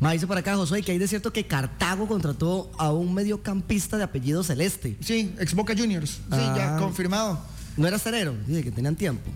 [0.00, 3.98] Me dice por acá, Josué, que hay de cierto que Cartago contrató a un mediocampista
[3.98, 4.96] de apellido Celeste.
[5.00, 6.12] Sí, ex Boca Juniors.
[6.12, 6.78] Sí, ya ah.
[6.78, 7.59] confirmado.
[7.80, 9.30] No era cerero, dice que tenían tiempo.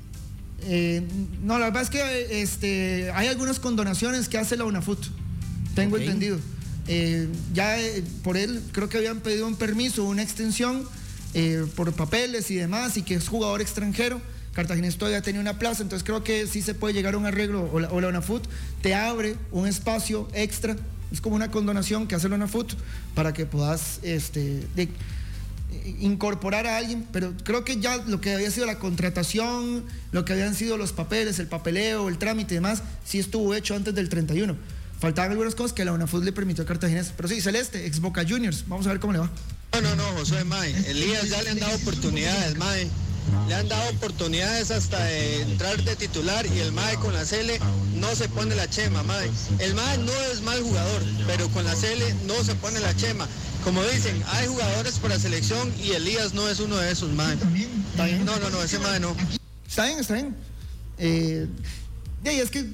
[0.63, 1.03] Eh,
[1.43, 4.99] no, la verdad es que este, hay algunas condonaciones que hace la UNAFUT.
[5.75, 6.39] Tengo entendido.
[6.87, 10.87] Eh, ya eh, por él creo que habían pedido un permiso, una extensión
[11.75, 14.21] por papeles y demás, y que es jugador extranjero
[14.53, 17.69] Cartaginés todavía tenía una plaza, entonces creo que sí se puede llegar a un arreglo,
[17.73, 18.45] o la, o UNAFUT
[18.83, 20.77] te abre un espacio extra,
[21.11, 22.75] es como una condonación que hace la UNAFUT
[23.17, 24.65] para que puedas este,
[26.01, 30.33] incorporar a alguien, pero creo que ya lo que había sido la contratación, lo que
[30.33, 34.09] habían sido los papeles, el papeleo, el trámite y demás, sí estuvo hecho antes del
[34.09, 34.57] 31.
[35.01, 38.25] Faltaban algunas cosas que la UNAFUT le permitió a Cartaginés, pero sí, Celeste, ex Boca
[38.27, 39.31] Juniors, vamos a ver cómo le va.
[39.73, 42.91] No, no, no, José May, Elías ya le han dado oportunidades, May
[43.49, 47.59] le han dado oportunidades hasta de entrar de titular y el MAE con la Cele
[47.95, 49.31] no se pone la chema, MAE.
[49.59, 53.29] El MAE no es mal jugador, pero con la Cele no se pone la chema.
[53.65, 57.37] Como dicen, hay jugadores para selección y Elías no es uno de esos, mae.
[58.25, 59.17] No, no, no, ese mae no.
[59.67, 60.37] Está bien, está bien.
[60.99, 61.49] Eh,
[62.25, 62.67] y es que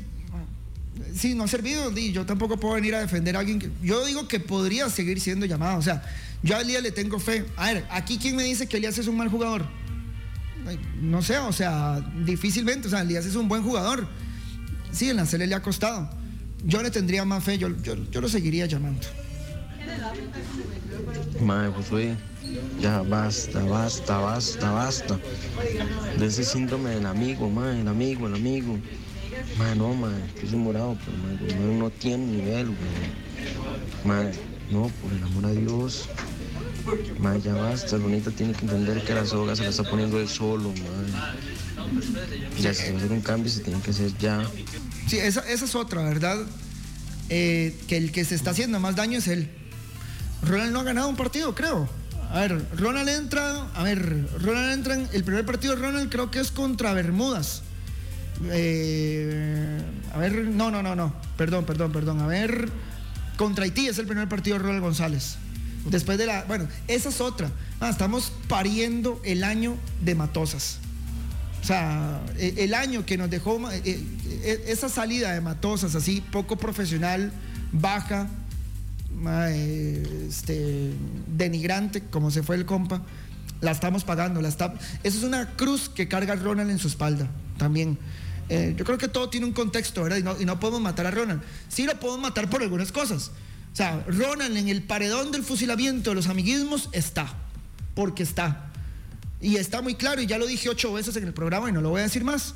[1.14, 4.04] sí, no ha servido y yo tampoco puedo venir a defender a alguien que yo
[4.04, 5.78] digo que podría seguir siendo llamado.
[5.78, 6.02] O sea,
[6.42, 7.46] yo a Elías le tengo fe.
[7.56, 9.64] A ver, aquí quién me dice que Elías es un mal jugador.
[11.00, 12.88] No sé, o sea, difícilmente.
[12.88, 14.08] O sea, Elías es un buen jugador.
[14.90, 16.10] Sí, en la serie le ha costado.
[16.64, 19.06] Yo le tendría más fe, yo, yo, yo lo seguiría llamando.
[21.40, 22.16] Mae, Josué,
[22.80, 25.18] ya basta, basta, basta, basta.
[26.18, 28.78] De ese síndrome del amigo, mae, el amigo, el amigo.
[29.56, 34.32] Mae, no, mae, que morado, pero mae, no, tiene nivel, güey.
[34.70, 36.08] No, por el amor a Dios.
[37.18, 40.28] Mae, ya basta, Bonita tiene que entender que la soga se la está poniendo él
[40.28, 41.50] solo, mae.
[42.60, 44.44] Ya se va a hacer un cambio, se tiene que hacer ya.
[45.08, 46.38] Sí, esa, esa es otra, ¿verdad?
[47.28, 49.48] Eh, que el que se está haciendo más daño es él.
[50.42, 51.88] Ronald no ha ganado un partido, creo.
[52.32, 56.30] A ver, Ronald entra, a ver, Ronald entra en el primer partido de Ronald creo
[56.30, 57.62] que es contra Bermudas.
[58.50, 59.80] Eh,
[60.14, 62.20] a ver, no, no, no, no, perdón, perdón, perdón.
[62.20, 62.68] A ver,
[63.36, 65.36] contra Haití es el primer partido de Ronald González.
[65.86, 67.50] Después de la, bueno, esa es otra.
[67.80, 70.78] Ah, estamos pariendo el año de Matosas.
[71.62, 76.20] O sea, e- el año que nos dejó eh, eh, esa salida de Matosas así,
[76.20, 77.32] poco profesional,
[77.72, 78.28] baja,
[79.48, 80.92] este,
[81.26, 83.02] denigrante, como se fue el compa,
[83.60, 84.40] la estamos pagando.
[84.40, 87.98] La está, eso es una cruz que carga Ronald en su espalda también.
[88.48, 90.18] Eh, yo creo que todo tiene un contexto, ¿verdad?
[90.18, 91.42] Y no, y no podemos matar a Ronald.
[91.68, 93.30] Sí lo podemos matar por algunas cosas.
[93.72, 97.32] O sea, Ronald en el paredón del fusilamiento de los amiguismos está,
[97.94, 98.70] porque está.
[99.40, 101.80] Y está muy claro, y ya lo dije ocho veces en el programa y no
[101.80, 102.54] lo voy a decir más.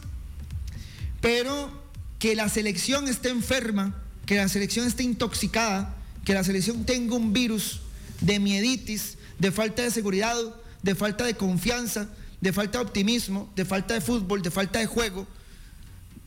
[1.21, 1.71] Pero
[2.19, 3.95] que la selección esté enferma,
[4.27, 5.95] que la selección esté intoxicada,
[6.25, 7.81] que la selección tenga un virus
[8.21, 10.37] de mieditis, de falta de seguridad,
[10.83, 12.09] de falta de confianza,
[12.41, 15.27] de falta de optimismo, de falta de fútbol, de falta de juego,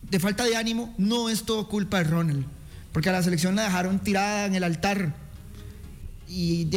[0.10, 2.46] de falta de ánimo, no es todo culpa de Ronald.
[2.92, 5.14] Porque a la selección la dejaron tirada en el altar.
[6.28, 6.68] Y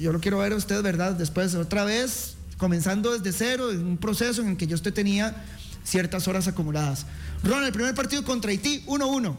[0.00, 1.14] yo lo quiero ver a usted, ¿verdad?
[1.14, 5.44] Después, otra vez, comenzando desde cero, en un proceso en el que yo usted tenía
[5.84, 7.06] ciertas horas acumuladas.
[7.42, 9.36] Ronald, el primer partido contra Haití, 1-1.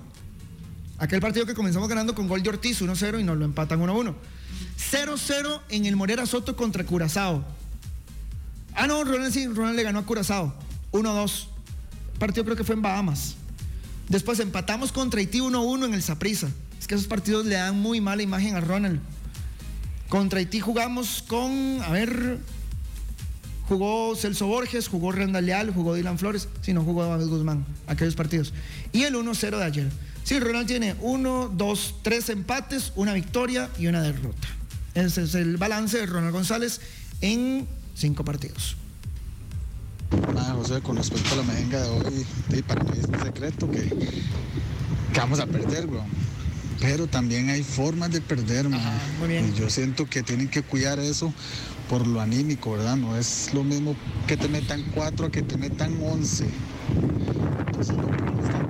[0.98, 4.16] Aquel partido que comenzamos ganando con gol de Ortiz, 1-0, y nos lo empatan 1-1.
[4.92, 7.44] 0-0 en el Morera Soto contra Curazao.
[8.74, 10.54] Ah, no, Ronald sí, Ronald le ganó a Curazao.
[10.92, 11.48] 1-2.
[12.20, 13.36] Partido creo que fue en Bahamas.
[14.08, 16.50] Después empatamos contra Haití 1-1 en el Saprissa.
[16.80, 19.00] Es que esos partidos le dan muy mala imagen a Ronald.
[20.08, 22.38] Contra Haití jugamos con, a ver,
[23.68, 28.16] jugó Celso Borges, jugó Randall Leal, jugó Dylan Flores, si no jugó David Guzmán, aquellos
[28.16, 28.54] partidos.
[28.94, 29.92] Y el 1-0 de ayer.
[30.26, 34.48] Sí, Ronald tiene 1, 2, 3 empates, una victoria y una derrota.
[34.96, 36.82] Ese es el balance de Ronald González
[37.22, 38.76] en cinco partidos.
[40.34, 43.70] Nada, José, con respecto a la mejenga de hoy, sí, para mí es un secreto
[43.70, 46.04] que, que vamos a perder, bro.
[46.80, 48.82] Pero también hay formas de perder, man.
[49.30, 51.32] Y yo siento que tienen que cuidar eso
[51.88, 52.96] por lo anímico, ¿verdad?
[52.96, 53.96] No es lo mismo
[54.26, 56.48] que te metan cuatro a que te metan once.
[57.68, 58.65] Entonces no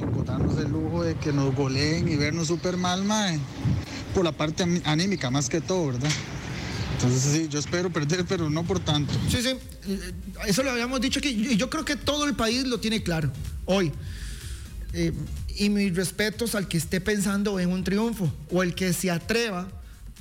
[0.45, 3.39] darnos el lujo de que nos goleen y vernos súper mal, mae.
[4.13, 6.09] Por la parte aní- anímica más que todo, ¿verdad?
[6.93, 9.13] Entonces sí, yo espero perder, pero no por tanto.
[9.29, 9.49] Sí, sí,
[10.47, 11.29] eso lo habíamos dicho aquí.
[11.29, 13.31] Y yo creo que todo el país lo tiene claro
[13.65, 13.91] hoy.
[14.93, 15.11] Eh,
[15.57, 19.67] y mis respetos al que esté pensando en un triunfo o el que se atreva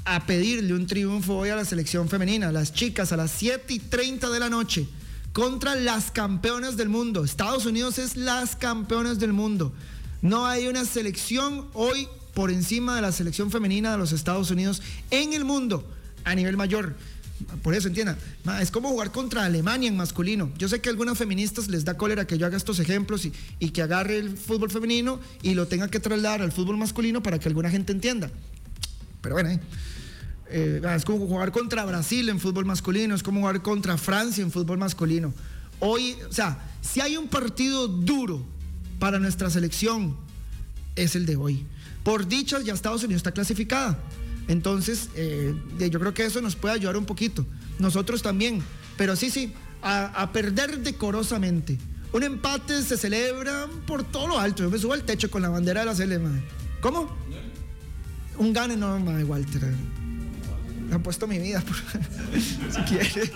[0.05, 3.79] a pedirle un triunfo hoy a la selección femenina, las chicas a las 7 y
[3.79, 4.87] 30 de la noche
[5.33, 7.25] contra las campeonas del mundo.
[7.25, 9.73] Estados Unidos es las campeonas del mundo.
[10.25, 14.81] No hay una selección hoy por encima de la selección femenina de los Estados Unidos
[15.11, 15.87] en el mundo
[16.25, 16.97] a nivel mayor.
[17.63, 18.17] Por eso entienda,
[18.59, 20.51] es como jugar contra Alemania en masculino.
[20.57, 23.69] Yo sé que a algunas feministas les da cólera que yo haga estos ejemplos y,
[23.69, 27.47] que agarre el fútbol femenino y lo tenga que trasladar al fútbol masculino para que
[27.47, 28.31] alguna gente entienda.
[29.21, 29.61] Pero bueno, eh,
[30.49, 34.51] eh, es como jugar contra Brasil en fútbol masculino, es como jugar contra Francia en
[34.51, 35.35] fútbol masculino.
[35.81, 38.54] Hoy, o sea, si hay un partido duro
[38.99, 40.17] para nuestra selección,
[40.97, 41.67] es el de hoy.
[42.03, 43.99] Por dicha, ya Estados Unidos está clasificada.
[44.49, 47.47] Entonces, eh, yo creo que eso nos puede ayudar un poquito.
[47.79, 48.63] Nosotros también.
[48.97, 51.79] Pero sí, sí, a, perder decorosamente.
[52.13, 54.63] Un empate se celebra por todo lo alto.
[54.63, 56.43] Yo me subo al techo con la bandera de la madre.
[56.81, 57.17] ¿Cómo?
[58.37, 59.63] Un gane no, madre, Walter.
[60.89, 61.77] Me han puesto mi vida, por-
[62.73, 63.33] si quiere.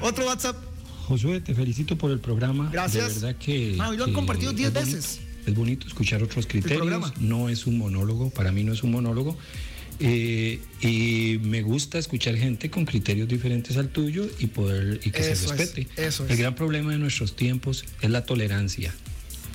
[0.00, 0.56] Otro WhatsApp.
[1.06, 2.68] Josué, te felicito por el programa.
[2.72, 3.14] Gracias.
[3.14, 3.76] De verdad que.
[3.78, 5.20] Ah, lo han compartido 10 es bonito- veces.
[5.46, 7.12] Es bonito escuchar otros criterios.
[7.20, 9.36] No es un monólogo, para mí no es un monólogo.
[9.98, 15.22] Eh, y me gusta escuchar gente con criterios diferentes al tuyo y poder y que
[15.22, 15.86] se respete.
[16.28, 18.94] El gran problema de nuestros tiempos es la tolerancia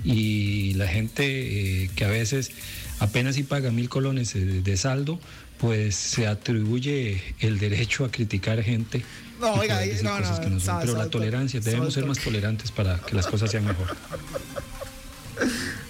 [0.04, 2.52] y la gente eh, que a veces
[3.00, 5.20] apenas si paga mil colones de, saldo,
[5.60, 9.04] pues se atribuye el derecho a criticar gente.
[9.42, 13.50] No, oiga, no, no, pero la tolerancia, debemos ser más tolerantes para que las cosas
[13.50, 13.88] sean mejor.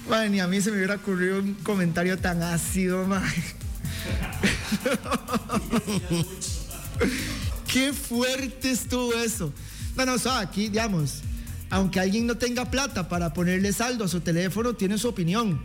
[0.08, 3.24] Bueno, ni a mí se me hubiera ocurrido un comentario tan ácido, man.
[7.68, 9.52] Qué fuerte estuvo eso.
[9.96, 11.22] Bueno, o aquí, digamos,
[11.70, 15.62] aunque alguien no tenga plata para ponerle saldo a su teléfono, tiene su opinión.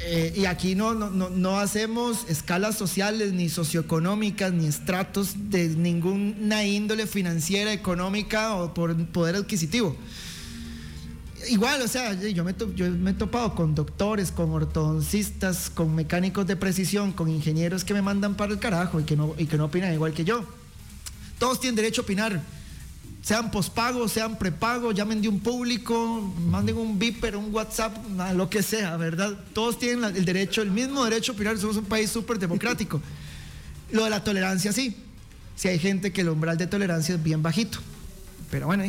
[0.00, 6.64] Eh, y aquí no, no, no, hacemos escalas sociales, ni socioeconómicas, ni estratos de ninguna
[6.64, 9.96] índole financiera, económica o por poder adquisitivo.
[11.48, 16.46] Igual, o sea, yo me, yo me he topado con doctores, con ortodoncistas, con mecánicos
[16.46, 19.56] de precisión, con ingenieros que me mandan para el carajo y que no, y que
[19.56, 20.44] no opinan igual que yo.
[21.38, 22.42] Todos tienen derecho a opinar,
[23.28, 27.94] sean pospago, sean prepago, llamen de un público, manden un viper, un WhatsApp,
[28.34, 29.36] lo que sea, ¿verdad?
[29.52, 33.02] Todos tienen el derecho, el mismo derecho a opinar, somos un país súper democrático.
[33.92, 34.96] Lo de la tolerancia, sí.
[35.56, 37.80] Si hay gente que el umbral de tolerancia es bien bajito.
[38.50, 38.84] Pero bueno,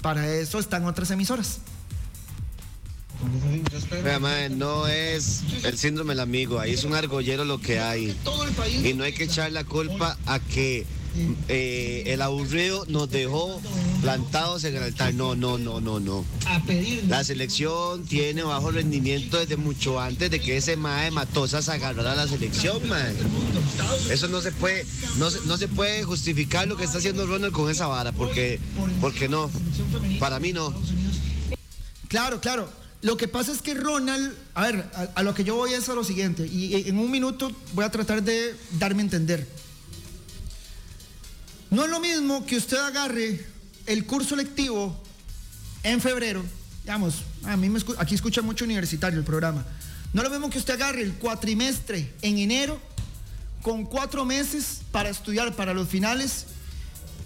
[0.00, 1.58] para eso están otras emisoras
[4.50, 8.16] no es el síndrome del amigo, ahí es un argollero lo que hay.
[8.84, 10.86] Y no hay que echar la culpa a que
[11.48, 13.60] eh, el aburrido nos dejó
[14.00, 15.14] plantados en el altar.
[15.14, 16.24] No, no, no, no, no.
[17.08, 22.28] La selección tiene bajo rendimiento desde mucho antes de que ese mae Matosas agarrara la
[22.28, 23.14] selección, man.
[24.10, 24.86] Eso no se puede,
[25.18, 28.58] no, no se puede justificar lo que está haciendo Ronald con esa vara, porque,
[29.00, 29.50] porque no.
[30.18, 30.74] Para mí no.
[32.08, 32.68] Claro, claro.
[33.02, 34.84] Lo que pasa es que Ronald, a ver,
[35.14, 37.90] a, lo que yo voy es a lo siguiente, y en un minuto voy a
[37.90, 39.48] tratar de darme a entender.
[41.72, 43.42] No es lo mismo que usted agarre
[43.86, 44.94] el curso lectivo
[45.82, 46.44] en febrero,
[46.84, 49.64] digamos, a mí me aquí escucha mucho universitario el programa.
[50.12, 52.78] No es lo mismo que usted agarre el cuatrimestre en enero
[53.62, 56.44] con cuatro meses para estudiar para los finales,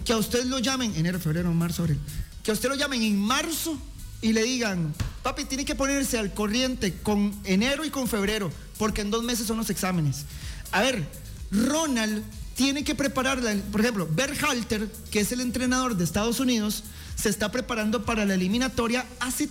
[0.05, 1.99] que a usted lo llamen, enero, febrero, marzo, abril,
[2.41, 3.77] que a usted lo llamen en marzo
[4.21, 4.93] y le digan,
[5.23, 9.45] papi, tiene que ponerse al corriente con enero y con febrero, porque en dos meses
[9.45, 10.23] son los exámenes.
[10.71, 11.05] A ver,
[11.51, 12.23] Ronald
[12.57, 13.39] tiene que preparar,
[13.71, 16.83] por ejemplo, Berhalter, que es el entrenador de Estados Unidos,
[17.15, 19.47] se está preparando para la eliminatoria hace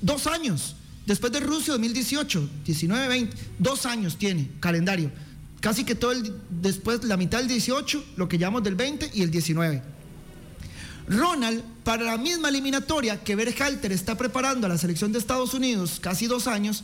[0.00, 0.74] dos años,
[1.06, 5.12] después de Rusia 2018, 19, 20, dos años tiene calendario.
[5.60, 9.22] Casi que todo el, después, la mitad del 18, lo que llamamos del 20 y
[9.22, 9.80] el 19.
[11.06, 16.00] Ronald, para la misma eliminatoria que Berhalter está preparando a la selección de Estados Unidos,
[16.00, 16.82] casi dos años,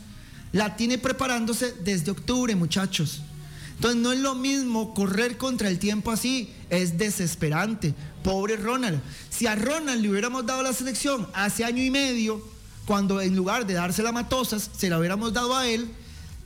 [0.53, 3.23] la tiene preparándose desde octubre, muchachos.
[3.79, 7.93] Entonces no es lo mismo correr contra el tiempo así, es desesperante.
[8.25, 8.99] Pobre Ronald.
[9.29, 12.45] Si a Ronald le hubiéramos dado la selección hace año y medio,
[12.85, 15.89] cuando en lugar de dársela a Matosas, se la hubiéramos dado a él,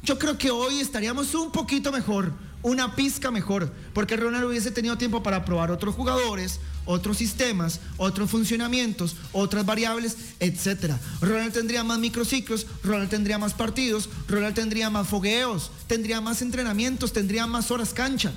[0.04, 4.98] yo creo que hoy estaríamos un poquito mejor una pizca mejor, porque Ronald hubiese tenido
[4.98, 10.94] tiempo para probar otros jugadores, otros sistemas, otros funcionamientos, otras variables, etc.
[11.22, 17.14] Ronald tendría más microciclos, Ronald tendría más partidos, Ronald tendría más fogueos, tendría más entrenamientos,
[17.14, 18.32] tendría más horas cancha.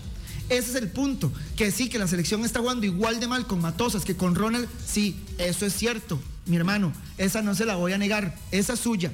[0.48, 3.60] Ese es el punto, que sí, que la selección está jugando igual de mal con
[3.60, 7.92] Matosas que con Ronald, sí, eso es cierto, mi hermano, esa no se la voy
[7.92, 9.12] a negar, esa es suya.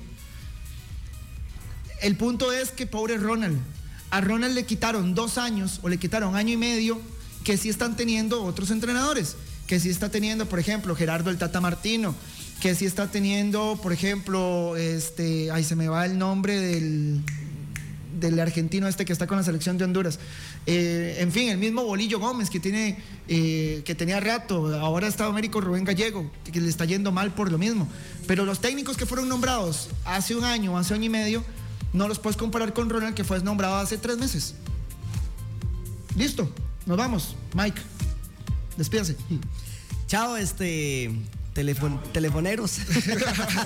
[2.03, 3.57] El punto es que pobre Ronald,
[4.11, 7.01] a Ronald le quitaron dos años o le quitaron año y medio
[7.45, 9.37] que sí están teniendo otros entrenadores,
[9.67, 12.15] que sí está teniendo, por ejemplo, Gerardo el Tata Martino,
[12.61, 17.23] que sí está teniendo, por ejemplo, este, ay, se me va el nombre del,
[18.21, 20.19] del argentino este que está con la selección de Honduras.
[20.67, 25.27] Eh, en fin, el mismo Bolillo Gómez que tiene, eh, que tenía rato, ahora está
[25.27, 27.89] Américo Rubén Gallego, que le está yendo mal por lo mismo.
[28.27, 31.45] Pero los técnicos que fueron nombrados hace un año, hace año y medio,
[31.93, 34.55] no los puedes comparar con Ronald que fue nombrado hace tres meses.
[36.17, 36.49] Listo,
[36.87, 37.37] nos vamos.
[37.55, 37.81] Mike,
[38.77, 39.17] despídase.
[40.07, 41.11] Chao, este
[41.55, 42.79] telefoneros.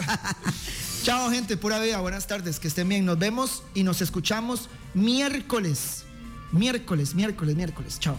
[1.03, 2.01] Chao, gente, pura vida.
[2.01, 3.05] Buenas tardes, que estén bien.
[3.05, 6.05] Nos vemos y nos escuchamos miércoles.
[6.53, 7.99] Miércoles, miércoles, miércoles.
[8.01, 8.17] Chao.